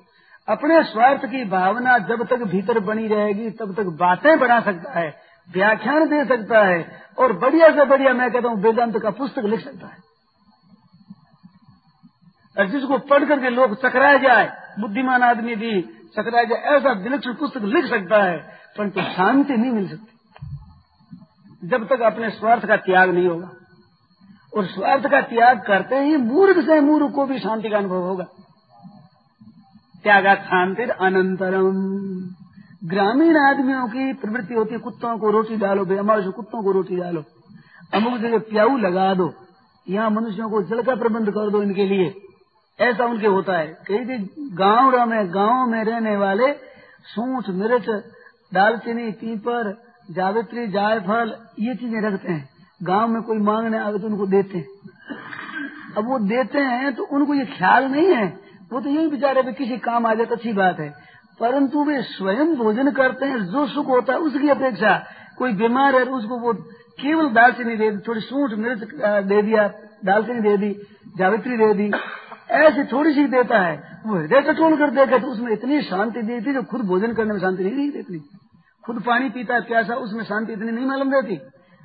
[0.49, 5.21] अपने स्वार्थ की भावना जब तक भीतर बनी रहेगी, तब तक बातें बना सकता है,
[5.53, 9.59] व्याख्यान दे सकता है, और बढ़िया से बढ़िया, मैं कहता हूँ, वेदांत का पुस्तक लिख
[9.59, 9.97] सकता है।
[12.59, 15.81] और जिसको पढ़ करके लोग चकराए जाए, बुद्धिमान आदमी भी
[16.17, 18.37] चकराए जाए, ऐसा विलक्षण पुस्तक लिख सकता है,
[18.77, 20.13] परंतु शांति नहीं मिल सकती।
[21.67, 23.49] जब तक अपने स्वार्थ का त्याग नहीं होगा।
[24.57, 28.23] और स्वार्थ का त्याग करते ही मूर्ख से मूर्ख को भी शांति का अनुभव होगा।
[30.03, 31.73] त्यागा शांति अनंतरम।
[32.83, 37.23] ग्रामीण आदमियों की प्रवृत्ति होती है, कुत्तों को रोटी डालो बेमाश कुत्तों को रोटी डालो।
[37.93, 39.33] अमुक जगह प्याऊ लगा दो,
[39.89, 42.13] यहाँ मनुष्यों को जल का प्रबंध कर दो इनके लिए।
[42.79, 44.17] ऐसा उनके होता है। कई भी
[44.55, 46.53] गाँव में गाँव में रहने वाले
[47.05, 47.89] सूठ, मिर्च,
[48.53, 49.77] दालचीनी पीपर
[50.11, 54.65] जावित्री, जायफल, ये चीज़ें रखते हैं। गाँव में कोई मांगने आवे तो उनको देते हैं।
[55.97, 58.25] अब वो देते हैं तो उनको ये ख्याल नहीं है।
[58.71, 60.89] वो तो यही बेचारे भी किसी काम आ जाए तो अच्छी बात है।
[61.39, 64.95] परंतु वे स्वयं भोजन करते हैं, जो सुख होता है उसकी अपेक्षा।
[65.37, 66.53] कोई बीमार है उसको वो
[66.99, 68.79] केवल दालचीनी दे दी, थोड़ी सूट मिर्च
[69.25, 69.67] दे दिया,
[70.05, 70.71] दालचीनी दे दी,
[71.17, 71.91] जावित्री दे दी।
[72.57, 73.75] ऐसे थोड़ी सी देता है।
[74.05, 77.33] वो हृदय टटोल कर देगा तो उसमें इतनी शांति दी थी जो खुद भोजन करने
[77.33, 78.19] में शांति नहीं देती
[78.83, 81.39] खुद पानी पीता है, प्यासा, उसमें शांति इतनी नहीं मालूम देती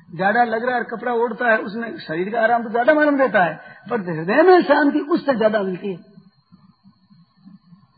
[0.09, 3.43] ज़्यादा लग रहा है कपड़ा ओढ़ता है, उसमें शरीर का आराम तो ज़्यादा मालूम देता
[3.43, 3.53] है,
[3.89, 5.99] पर हृदय में शांति उससे ज़्यादा मिलती है।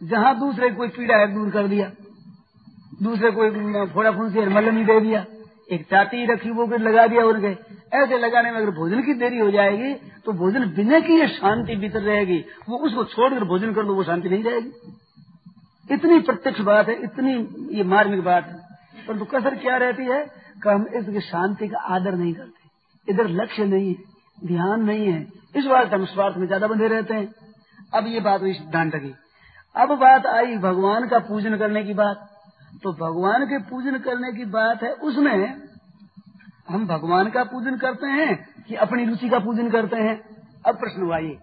[0.01, 1.91] जहाँ दूसरे कोई पीड़ा है दूर कर दिया,
[3.01, 3.49] दूसरे कोई
[3.93, 5.26] फोड़ा फुंसी मल्लमी दे दिया,
[5.70, 7.56] एक चाती रखी, वो लगा दिया उनके
[7.93, 9.93] ऐसे लगाने में अगर भोजन की देरी हो जाएगी
[10.26, 12.38] तो भोजन बिना की ये शांति भीतर रहेगी।
[12.70, 14.72] वो उसको छोड़कर भोजन कर दो, वो शांति नहीं रहेगी।
[15.89, 17.34] इतनी प्रत्यक्ष बात है, इतनी
[17.78, 20.24] ये मार्मिक बात है। परंतु कसर क्या रहती है?
[20.58, 25.22] कि हम इसकी शांति का आदर नहीं करते। इधर लक्ष्य नहीं है, ध्यान नहीं है।
[25.56, 27.34] इस बात हम स्वार्थ में ज़्यादा बंधे रहते हैं।
[27.93, 29.14] अब ये बात हुई सिद्धांत की।
[29.76, 32.30] अब बात आई भगवान का पूजन करने की बात।
[32.84, 35.62] तो भगवान के पूजन करने की बात है, उसमें
[36.70, 40.16] हम भगवान का पूजन करते हैं कि अपनी रुचि का पूजन करते हैं।
[40.66, 41.38] अब प्रश्न हुआ ये।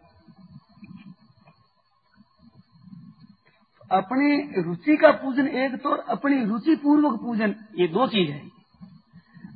[3.90, 8.51] अपनी रुचि का पूजन एक तो अपनी रुचि पूर्वक पूजन, ये दो चीज़ है।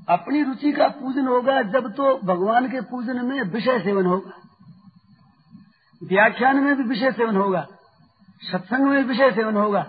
[0.08, 4.30] अपनी रुचि का पूजन होगा जब तो भगवान के पूजन में विषय सेवन होगा।
[6.02, 7.66] व्याख्यान में भी विषय सेवन होगा।
[8.52, 9.82] सत्संग में विषय सेवन होगा।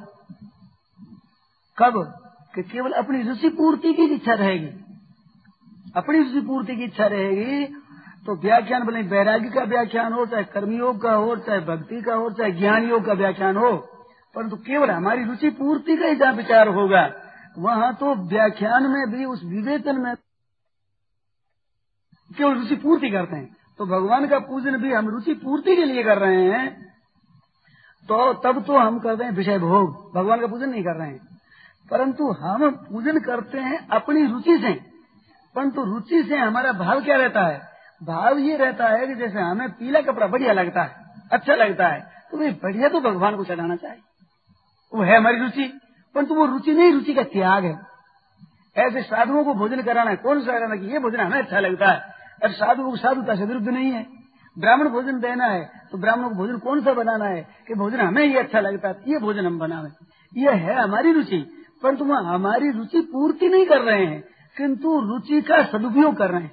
[1.78, 2.13] कब?
[2.55, 4.68] कि केवल अपनी रुचि पूर्ति की इच्छा रहेगी।
[5.97, 7.65] अपनी रुचि पूर्ति की इच्छा रहेगी
[8.26, 12.30] तो व्याख्यान भले बैरागी का व्याख्यान हो, चाहे कर्मयोग का हो, चाहे भक्ति का हो,
[12.30, 13.78] चाहे ज्ञान योग का व्याख्यान हो,
[14.36, 17.11] परंतु केवल हमारी रुचि पूर्ति का ही जहाँ विचार होगा
[17.58, 20.16] वहाँ तो व्याख्यान में भी, उस विवेचन में
[22.32, 26.03] केवल रुचि पूर्ति करते हैं। तो भगवान का पूजन भी हम रुचि पूर्ति के लिए
[26.03, 26.88] कर रहे हैं
[28.10, 31.20] तो तब तो हम करते हैं विषय भोग। भगवान का पूजन नहीं कर रहे हैं।
[31.91, 34.74] परंतु हम पूजन करते हैं अपनी रुचि से।
[35.55, 37.62] परंतु रुचि से हमारा भाव क्या रहता है?
[38.03, 41.99] भाव ये रहता है कि जैसे हमें पीला कपड़ा बढ़िया लगता है अच्छा लगता है
[42.32, 44.01] तो भाई बढ़िया तो भगवान को चढ़ाना चाहिए।
[44.93, 45.72] वो है हमारी रुचि।
[46.16, 47.76] परंतु वो रुचि नहीं, रुचि का त्याग है।
[48.76, 51.91] ऐसे साधुओं को भोजन कराना है। कौन सा कराना कि ये भोजन हमें अच्छा लगता
[51.91, 52.01] है?
[52.43, 54.05] और साधुओं को साधुता से विरुद्ध नहीं है।
[54.58, 58.24] ब्राह्मण भोजन देना है तो ब्राह्मणों को भोजन कौन सा बनाना है कि भोजन हमें
[58.24, 58.95] ये अच्छा लगता है?
[59.08, 59.89] ये भोजन हम बनावे।
[60.38, 64.22] ये है हमारी रुचि। परंतु वह हमारी रुचि पूर्ति नहीं कर रहे हैं,
[64.58, 66.51] किंतु रुचि का सदुपयोग कर रहे हैं।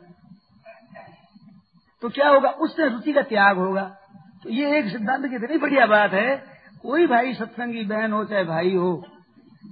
[2.03, 2.49] तो क्या होगा?
[2.49, 3.85] उससे रुचि का त्याग होगा।
[4.43, 6.37] तो ये एक सिद्धांत की इतनी बढ़िया बात है,
[6.83, 8.93] कोई भाई सत्संगी बहन हो, चाहे भाई हो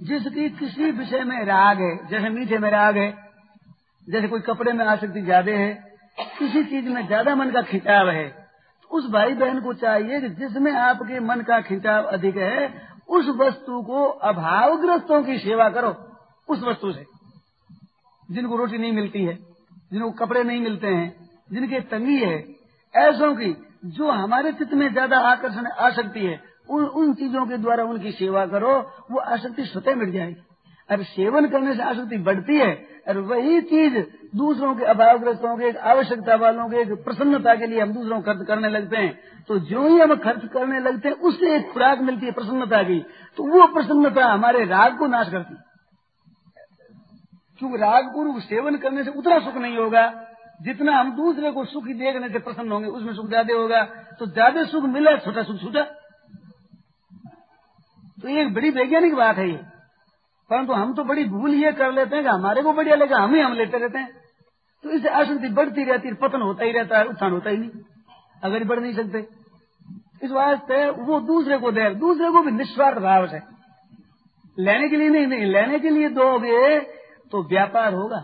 [0.01, 3.17] जिसकी किसी विषय में राग है, जैसे मीठे में राग है,
[4.09, 5.73] जैसे कोई कपड़े में आसक्ति ज़्यादा है,
[6.39, 8.29] किसी चीज़ में ज़्यादा मन का खिंचाव है
[8.81, 12.73] तो उस भाई बहन को चाहिए कि जिसमें आपके मन का खिंचाव अधिक है,
[13.09, 15.95] उस वस्तु को अभावग्रस्तों की सेवा करो,
[16.49, 17.05] उस वस्तु से।
[18.31, 19.35] जिनको रोटी नहीं मिलती है,
[19.91, 21.15] जिनको कपड़े नहीं मिलते हैं,
[21.51, 22.37] जिनके तंगी है,
[22.95, 27.57] ऐसों की, जो हमारे चित्त में ज़्यादा आकर्षण आ सकती है उन उन चीज़ों के
[27.57, 28.73] द्वारा उनकी सेवा करो,
[29.11, 30.41] वो आसक्ति स्वतः मिट जाएगी।
[30.89, 32.73] अरे सेवन करने से आसक्ति बढ़ती है,
[33.07, 33.97] और वही चीज़
[34.35, 38.69] दूसरों के अभावग्रस्तों के, आवश्यकता वालों के, प्रसन्नता के लिए हम दूसरों को खर्च करने
[38.69, 42.31] लगते हैं। तो जो ही हम खर्च करने लगते हैं, उससे एक खुराक मिलती है
[42.31, 42.99] प्रसन्नता की।
[43.37, 45.55] तो वो प्रसन्नता हमारे राग को नाश करती
[47.59, 50.05] क्योंकि राग पूर्व सेवन करने से उतना सुख नहीं होगा,
[50.61, 53.83] जितना हम दूसरे को सुखी देखने से प्रसन्न होंगे, उसमें सुख ज़्यादा होगा।
[54.19, 55.83] तो ज़्यादा सुख मिला, छोटा सुख छूटा।
[58.23, 59.57] तो ये बड़ी वैज्ञानिक बात है ये।
[60.49, 63.33] परंतु हम तो बड़ी भूल ये कर लेते हैं कि हमारे को बढ़िया लगा, हम
[63.35, 64.09] ही हम लेते रहते हैं।
[64.83, 67.69] तो इससे आसक्ति बढ़ती रहती है, पतन होता ही रहता है, उत्थान होता ही नहीं।
[68.43, 69.27] अगर बढ़ नहीं सकते।
[70.23, 73.39] इस वास्ते वो दूसरे को दे, दूसरे को भी निस्वार्थ भाव से।
[74.57, 76.79] लेने के लिए नहीं नहीं, लेने के लिए दोगे
[77.31, 78.19] तो व्यापार होगा।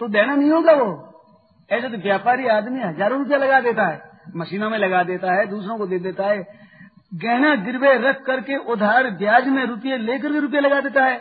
[0.00, 0.90] तो देना नहीं होगा वो।
[1.70, 4.00] ऐसे तो व्यापारी आदमी हज़ारों रुपया लगा देता है,
[4.36, 6.61] मशीनों में लगा देता है, दूसरों को दे देता है।
[7.12, 11.20] गहना गिरवे रख करके उधार ब्याज में रुपये लेकर के रुपये लगा देता है।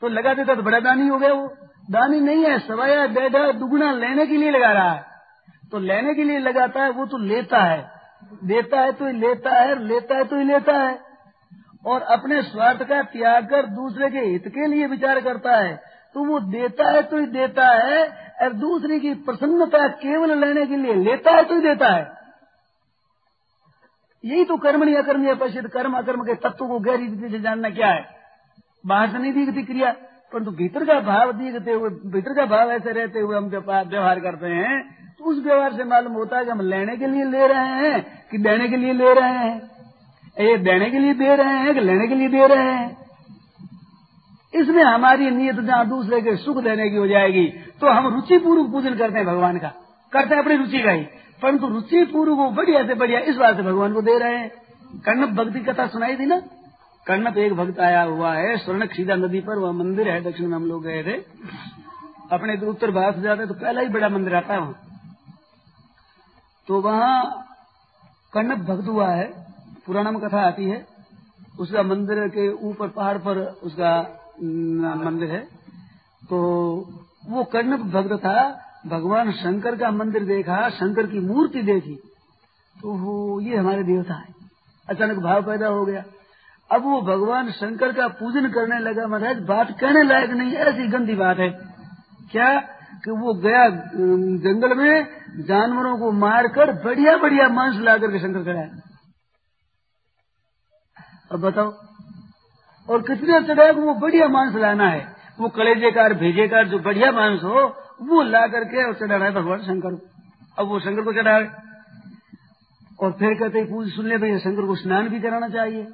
[0.00, 1.54] तो लगा देता तो बड़ा दानी हो गया वो।
[1.90, 5.06] दानी नहीं है, सवाया डेढ़ा दुगुना लेने के लिए लगा रहा है।
[5.72, 7.90] तो लेने के लिए लगाता है, वो तो लेता है।
[8.44, 10.98] देता है तो लेता है लेता है तो ही लेता है।
[11.86, 15.76] और अपने स्वार्थ का त्याग कर दूसरे के हित के लिए विचार करता है।
[16.14, 20.76] तो वो देता है तो ही देता है, और दूसरे की प्रसन्नता केवल लेने के
[20.76, 22.23] लिए लेता है तो ही देता है।
[24.24, 27.70] यही तो कर्म कर्मणी अकर्मी अपशित कर्म, अकर्म के तत्व को गहरी रीति से जानना
[27.70, 28.04] क्या है?
[28.84, 29.90] बाहर से नहीं दिखती क्रिया,
[30.32, 34.46] परंतु भीतर का भाव दिखते हुए, भीतर का भाव ऐसे रहते हुए हम व्यवहार करते
[34.48, 34.80] हैं
[35.18, 38.00] तो उस व्यवहार से मालूम होता है कि हम लेने के लिए ले रहे हैं
[38.30, 39.54] कि देने के लिए ले रहे हैं?
[40.40, 42.96] ये देने के लिए दे रहे हैं कि लेने के लिए दे रहे हैं?
[44.54, 47.46] इसमें हमारी नीयत जहाँ दूसरे के सुख देने की हो जाएगी
[47.80, 49.72] तो हम रुचि पूर्वक पूजन करते हैं भगवान का।
[50.14, 51.02] करते हैं अपनी रुचि का ही।
[51.42, 54.50] परंतु रुचि पूर्व को बढ़िया से बढ़िया इस बात से भगवान को दे रहे हैं।
[55.00, 56.40] कर्णप भक्ति कथा सुनाई थी ना?
[57.06, 60.56] कर्णप एक भक्त आया हुआ है स्वर्ण खीदा नदी पर, वह मंदिर है, दक्षिण में
[60.56, 61.16] हम लोग गए थे।
[62.32, 64.80] अपने तो उत्तर भारत से जाते तो पहला ही बड़ा मंदिर आता है वहाँ।
[66.68, 67.46] तो वहाँ
[68.32, 69.26] कर्णप भक्त हुआ है
[69.86, 70.86] पुराना कथा आती है।
[71.60, 73.92] उसका मंदिर के ऊपर पहाड़ पर उसका
[75.04, 75.40] मंदिर है।
[76.22, 76.38] तो
[77.28, 81.94] वो कर्ण भक्त था भगवान शंकर का मंदिर देखा, शंकर की मूर्ति देखी
[82.76, 84.32] तो वो, ये हमारे देवता है।
[84.88, 86.02] अचानक भाव पैदा हो गया।
[86.70, 91.14] अब वो भगवान शंकर का पूजन करने लगा, महाराज, बात कहने लायक नहीं, ऐसी गंदी
[91.14, 91.48] बात है।
[92.32, 92.48] क्या
[93.04, 93.68] कि वो गया
[94.42, 95.06] जंगल में,
[95.40, 98.68] जानवरों को मारकर बढ़िया बढ़िया मांस ला करके शंकर कराया।
[101.32, 101.72] अब बताओ,
[102.88, 105.06] और कितने चढ़ाए वो बढ़िया मांस लाना है।
[105.40, 107.64] वो कलेजे कार भेजे कार जो बढ़िया मांस हो
[108.00, 109.98] वो ला करके और चढ़ा रहा है भगवान शंकर
[110.58, 111.50] अब वो शंकर को चढ़ाए
[113.00, 115.84] और फिर कहते पूज सुन ले भैया, शंकर को स्नान भी कराना चाहिए।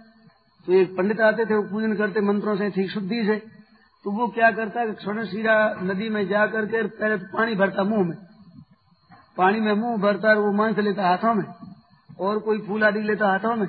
[0.67, 3.37] तो एक पंडित आते थे, वो पूजन करते, मंत्रों से, ठीक शुद्धि से।
[4.05, 7.85] तो वो क्या करता है स्वर्ण सीरा नदी में जा करके पहले तो पानी भरता
[7.85, 8.17] मुँह में।
[9.37, 11.45] पानी में मुँह भरता वो मांस लेता हाथों में।
[12.21, 13.69] और कोई फूल आदि लेता हाथों में।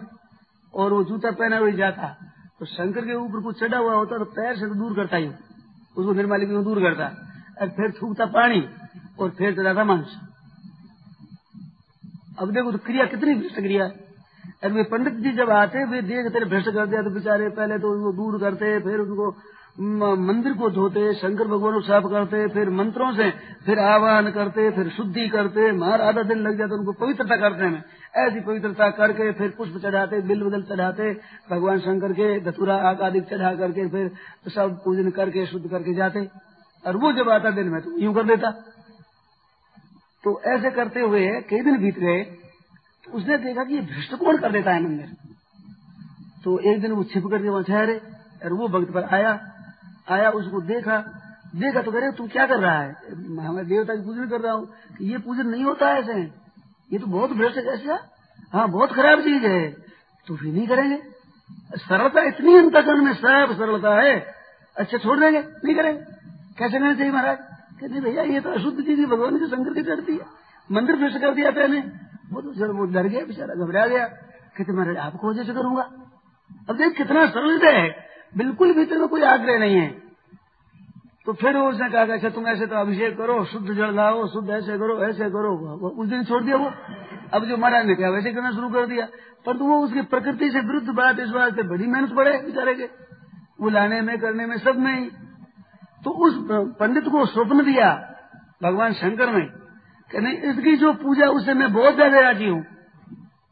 [0.73, 2.07] और वो जूता पहना हुआ जाता।
[2.59, 5.27] तो शंकर के ऊपर कुछ चढ़ा हुआ होता तो पैर से तो दूर करता ही
[5.27, 7.05] उसको निर्माली दूर करता।
[7.61, 8.63] और फिर थूकता पानी
[9.19, 10.19] और फिर चढ़ाता मांस।
[12.39, 16.31] अब देखो तो क्रिया कितनी भ्रष्ट क्रिया है वे पंडित जी जब आते, वे देख
[16.33, 19.29] तेरे भ्रष्ट कर दिया तो बेचारे पहले तो उनको दूर करते, फिर उनको
[20.19, 23.29] मंदिर को धोते, शंकर भगवान को साफ़ करते, फिर मंत्रों से
[23.65, 27.83] फिर आह्वान करते, फिर शुद्धि करते मार आधा दिन लग जाता, उनको पवित्रता करते हैं।
[28.19, 31.11] ऐसी पवित्रता करके फिर पुष्प चढ़ाते, बिल बदल चढ़ाते,
[31.51, 34.11] भगवान शंकर के, धतुरा आदि चढ़ा करके फिर
[34.49, 36.27] सब पूजन करके, शुद्ध करके जाते।
[36.85, 38.51] और वो जब आता दिन में तो यूँ कर देता।
[40.23, 42.23] तो ऐसे करते हुए कई दिन बीत गए
[43.03, 45.15] तो उसने देखा कि ये भ्रष्ट कौन कर देता है मंदिर
[46.43, 47.97] तो एक दिन वो छिप करके वहाँ ठहरे
[48.45, 49.39] और वो भक्त पर आया
[50.11, 50.97] आया, उसको देखा
[51.55, 52.91] देखा तो करे तू क्या कर रहा है?
[53.39, 54.67] हमें देवता की पूजन कर रहा हूँ।
[55.01, 56.13] ये पूजन नहीं होता ऐसे?
[56.91, 57.97] ये तो बहुत भ्रष्ट है कैसे
[58.53, 59.69] हाँ बहुत खराब चीज़ है।
[60.27, 60.97] तो फिर नहीं करेंगे?
[61.77, 64.15] सरलता इतनी अंतकरण में, सब सरलता है।
[64.75, 65.99] अच्छा छोड़ देंगे, नहीं करेंगे।
[66.57, 67.37] कैसे नहीं चाहिए महाराज?
[67.81, 70.25] कहते, भैया, ये तो अशुद्ध चीज़ भगवान की शंकर की चढ़ती है।
[70.71, 71.79] मंदिर भ्रष्ट कर दिया पहले
[72.31, 74.05] वो तो सर वो डर गया, बेचारा घबरा गया।
[74.57, 75.81] कहते, महाराज, आपको वजह से करूँगा?
[76.69, 77.95] अब देख, कितना सरल है।
[78.37, 79.87] बिल्कुल भीतर में कोई आग्रह नहीं है।
[81.25, 84.77] तो फिर उसने कहा अच्छा तुम ऐसे तो अभिषेक करो, शुद्ध जल लाओ, शुद्ध ऐसे
[84.77, 85.57] करो ऐसे करो।
[85.89, 86.71] उस दिन छोड़ दिया वो।
[87.33, 89.07] अब जो महाराज ने कहा, वैसे करना शुरू कर दिया।
[89.45, 92.75] पर तो वो उसकी प्रकृति से विरुद्ध बात इस बात से बड़ी मेहनत पड़े बेचारे
[92.75, 92.83] के।
[93.61, 95.11] वो लाने में, करने में, सब में ही।
[96.03, 96.37] तो उस
[96.79, 97.89] पंडित को स्वप्न दिया,
[98.63, 99.41] भगवान शंकर ने,
[100.11, 102.63] कि नहीं, इसकी जो पूजा उससे मैं बहुत ज़्यादा राज़ी हूँ।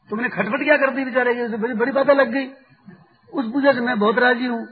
[0.10, 1.58] तुमने खटपट क्या कर दी बेचारे की?
[1.58, 2.46] बड़ी बड़ी बातें लग गई।
[3.34, 4.66] उस पूजा से मैं बहुत राज़ी हूँ।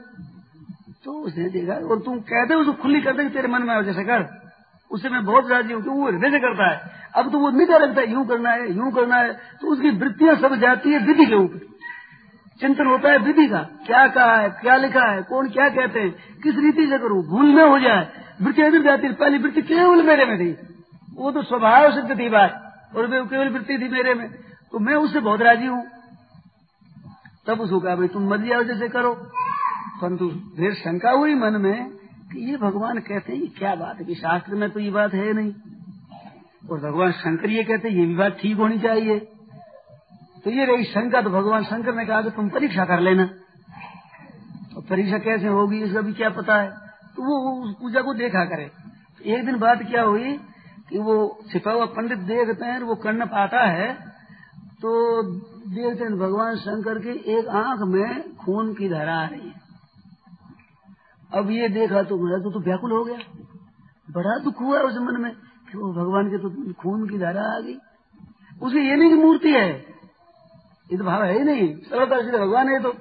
[1.04, 4.26] तो उसने देखा, और तुम कहते उसको खुली कर दे तेरे मन में जैसे कर।
[4.90, 7.78] उससे मैं बहुत राज़ी हूँ क्योंकि वो हृदय से करता है। अब तो वो निका
[7.78, 11.26] लगता है, यूँ करना है, यूँ करना है। तो उसकी वृत्तियाँ सब जाती है विधि
[11.26, 11.66] के ऊपर।
[12.60, 16.40] चिंतन होता है विधि का। क्या कहा है, क्या लिखा है, कौन क्या कहते हैं,
[16.42, 18.08] किस रीति से करूँ, भूल में हो जाए।
[18.42, 20.56] वृत्ति इधर जाती है पहली वृत्ति केवल मेरे में थी।
[21.14, 24.30] वो तो स्वभाव सिद्ध थी बात और वे केवल वृत्ति थी मेरे में।
[24.72, 25.86] तो मैं उससे बहुत राज़ी हूँ।
[27.46, 29.14] तब उसको कहा, भाई, तुम मर्ज़ी आओ, जैसे करो।
[30.02, 31.90] परंतु फिर शंका हुई मन में
[32.32, 34.14] कि ये भगवान कहते हैं क्या बात है?
[34.14, 35.52] शास्त्र में तो ये बात है नहीं?
[36.70, 39.32] और भगवान शंकर ये कहते हैं, ये भी बात ठीक होनी चाहिए।
[40.44, 43.24] तो ये रही शंका तो भगवान शंकर ने कहा कि तुम परीक्षा कर लेना।
[44.74, 46.68] तो परीक्षा कैसे होगी इसका भी क्या पता है?
[47.16, 48.64] तो वो उस पूजा को देखा करे।
[49.18, 50.32] तो एक दिन बात क्या हुई
[50.90, 51.16] कि वो
[51.52, 53.92] छिपा हुआ पंडित देखते हैं वो करना पाता है
[54.76, 54.90] तो
[55.22, 59.54] देखते हैं भगवान शंकर की एक आँख में खून की धारा आ रही है।
[61.30, 63.18] अब ये देखा तो मेरा तो, तो व्याकुल हो गया।
[64.08, 65.32] बड़ा दुख हुआ उस मन में
[65.72, 67.74] कि वो भगवान के तो खून की धारा आ गई।
[68.62, 69.97] उसकी ये नहीं मूर्ति है
[70.90, 72.94] ये तो भाव है ही नहीं। सरलता सीधे भगवान है तो।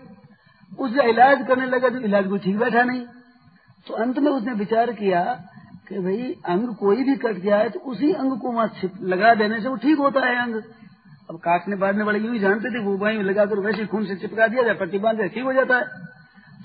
[0.72, 3.02] उसका इलाज करने लगा तो इलाज को ठीक बैठा नहीं।
[3.88, 5.24] तो अंत में उसने विचार किया
[5.88, 9.60] कि भाई, अंग कोई भी कट गया है तो उसी अंग को वहाँ लगा देने
[9.62, 10.56] से वो ठीक होता है अंग।
[11.30, 14.48] अब काटने बांटने वाले यूँ ही जानते थे, वो वहीं लगाकर वैसे खून से चिपका
[14.48, 16.06] दिया जाए पट्टी बाँध ठीक हो जाता है।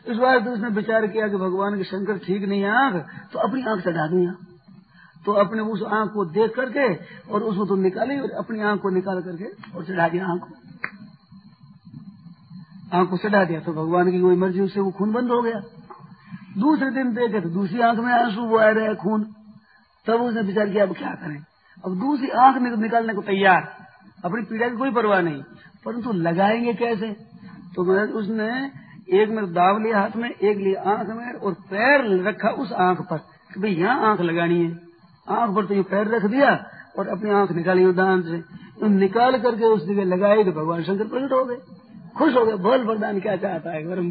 [0.05, 2.95] तो इस बार तो उसने विचार किया कि भगवान के शंकर ठीक नहीं है आँख
[3.33, 4.27] तो अपनी आँख चढ़ा दी
[5.25, 6.87] तो अपने उस आँख को देख करके
[7.33, 10.62] और उसको तो निकाली और अपनी आँख को निकाल करके और चढ़ा दिया आँख को।
[12.93, 15.61] आँख को चढ़ा दिया तो भगवान की कोई मर्ज़ी, उससे वो खून बंद हो गया।
[16.59, 19.24] दूसरे दिन देखे तो दूसरी आँख में आँसू, वो आ रहे खून।
[20.07, 21.38] तब उसने विचार किया, अब क्या करें?
[21.84, 23.68] अब दूसरी आँख निकालने को तैयार।
[24.24, 25.43] अपनी पीड़ा की कोई परवाह नहीं।
[25.84, 27.11] परंतु लगाएँगे कैसे?
[27.74, 27.82] तो
[28.18, 28.49] उसने
[29.12, 33.01] एक में दाव लिया हाथ में, एक लिया आँख में और पैर रखा उस आँख
[33.03, 33.18] पर
[33.59, 34.70] भाई यहाँ आँख लगानी है।
[35.28, 36.53] आँख पर तो ये पैर रख दिया
[36.99, 41.32] और अपनी आँख निकाली दान से। निकाल करके उस जगह लगाई तो भगवान शंकर प्रकट
[41.32, 41.57] हो गए।
[42.17, 44.11] खुश हो गए बोल वरदान क्या चाहता है, गरम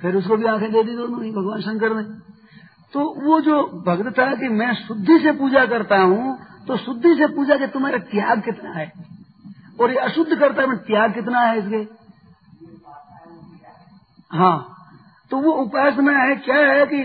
[0.00, 2.02] फिर उसको भी आँखें दे दी दोनों ही, भगवान शंकर ने।
[2.94, 7.26] तो वो जो भक्त था कि मैं शुद्धि से पूजा करता हूँ तो शुद्धि से
[7.34, 8.92] पूजा के तुम्हारा त्याग कितना है?
[9.80, 11.86] और ये अशुद्ध करता है त्याग कितना है इसके?
[14.30, 14.56] हाँ
[15.30, 17.02] तो वो उपासना है क्या है कि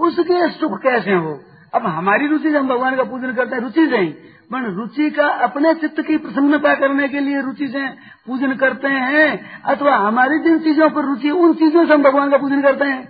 [0.00, 1.38] उसके सुख कैसे हो
[1.74, 4.14] अब हमारी रुचि से हम भगवान का पूजन करते हैं, रुचि से ही।
[4.50, 7.86] पर रुचि का अपने चित्त की प्रसन्नता करने के लिए रुचि से
[8.26, 9.28] पूजन करते हैं,
[9.64, 13.08] अथवा हमारी जिन चीज़ों पर रुचि, उन चीज़ों से हम भगवान का पूजन करते हैं।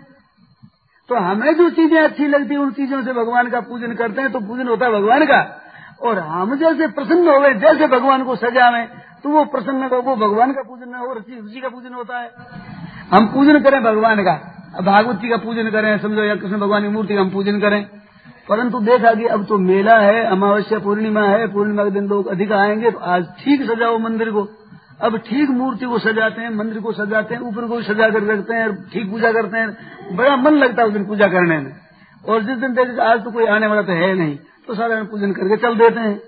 [1.11, 4.32] तो हमें जो चीज़ें अच्छी लगती है, उन चीज़ों से भगवान का पूजन करते हैं
[4.32, 5.41] तो पूजन होता है भगवान का।
[6.01, 8.86] और हम जैसे प्रसन्न हो गए, जैसे भगवान को सजावे
[9.24, 12.30] तो वो प्रसन्न वो भगवान का पूजन हो रुचि का पूजन होता है।
[13.11, 14.34] हम पूजन करें भगवान का,
[14.82, 17.84] भागवत जी का पूजन करें, समझो या कृष्ण भगवान की मूर्ति का हम पूजन करें।
[18.49, 22.53] परंतु देखा कि अब तो मेला है, अमावस्या पूर्णिमा है, पूर्णिमा के दिन लोग अधिक
[22.53, 24.49] आएँगे तो आज ठीक सजाओ मंदिर को।
[25.01, 28.55] अब ठीक मूर्ति को सजाते हैं, मंदिर को सजाते हैं, ऊपर को सजा कर रखते
[28.55, 31.72] हैं, ठीक पूजा करते हैं। बड़ा मन लगता है उस दिन पूजा करने में।
[32.28, 34.36] और जिस दिन देखे आज तो कोई आने वाला तो है नहीं
[34.68, 36.18] तो सारा पूजन करके चल देते हैं।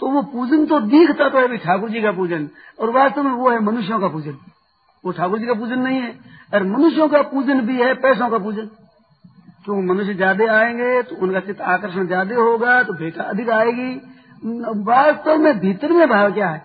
[0.00, 2.48] तो वो पूजन तो दिखता तो है ठाकुर जी का पूजन,
[2.80, 4.36] और वास्तव में वो है मनुष्यों का पूजन।
[5.04, 6.10] वो ठाकुर जी का पूजन नहीं है,
[6.54, 8.68] और मनुष्यों का पूजन भी है, पैसों का पूजन।
[9.68, 13.88] क्यों मनुष्य ज़्यादा आएँगे तो उनका चित्त आकर्षण ज़्यादा होगा तो भेटा अधिक आएगी।
[14.84, 16.62] वास्तव में भीतर में भाव क्या है?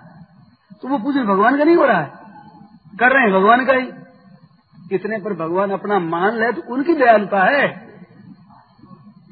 [0.83, 2.11] तो वो पूजन भगवान का नहीं हो रहा है।
[2.93, 3.89] कर रहे हैं भगवान का ही।
[4.91, 7.67] इतने पर भगवान अपना मान ले तो उनकी दयालुता है।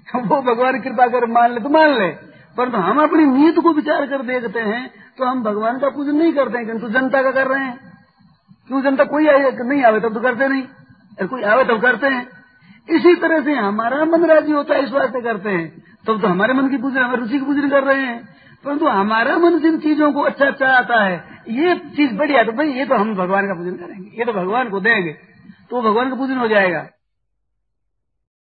[0.08, 2.10] वो भगवान कृपा कर मान ले तो मान ले।
[2.58, 4.84] परंतु तो हम अपनी नीत को विचार कर देखते हैं
[5.18, 7.80] तो हम भगवान का पूजन नहीं करते हैं, किंतु जनता का कर रहे हैं।
[8.70, 12.41] क्यों जनता कोई आए, नहीं आवे, तब तो करते नहीं। कोई आवे, तब करते हैं।
[12.88, 16.28] इसी तरह से हमारा मन राज़ी होता है, इस वास्ते करते हैं। तब तो तो
[16.28, 18.20] हमारे मन की पूजन हमारे रुचि की पूजन कर रहे हैं।
[18.66, 21.16] परंतु तो हमारा मन जिन चीज़ों को अच्छा अच्छा आता है,
[21.50, 24.70] ये चीज़ बढ़िया तो भाई ये तो हम भगवान का पूजन करेंगे, ये तो भगवान
[24.70, 25.12] को देंगे
[25.72, 26.86] तो भगवान का पूजन हो जाएगा।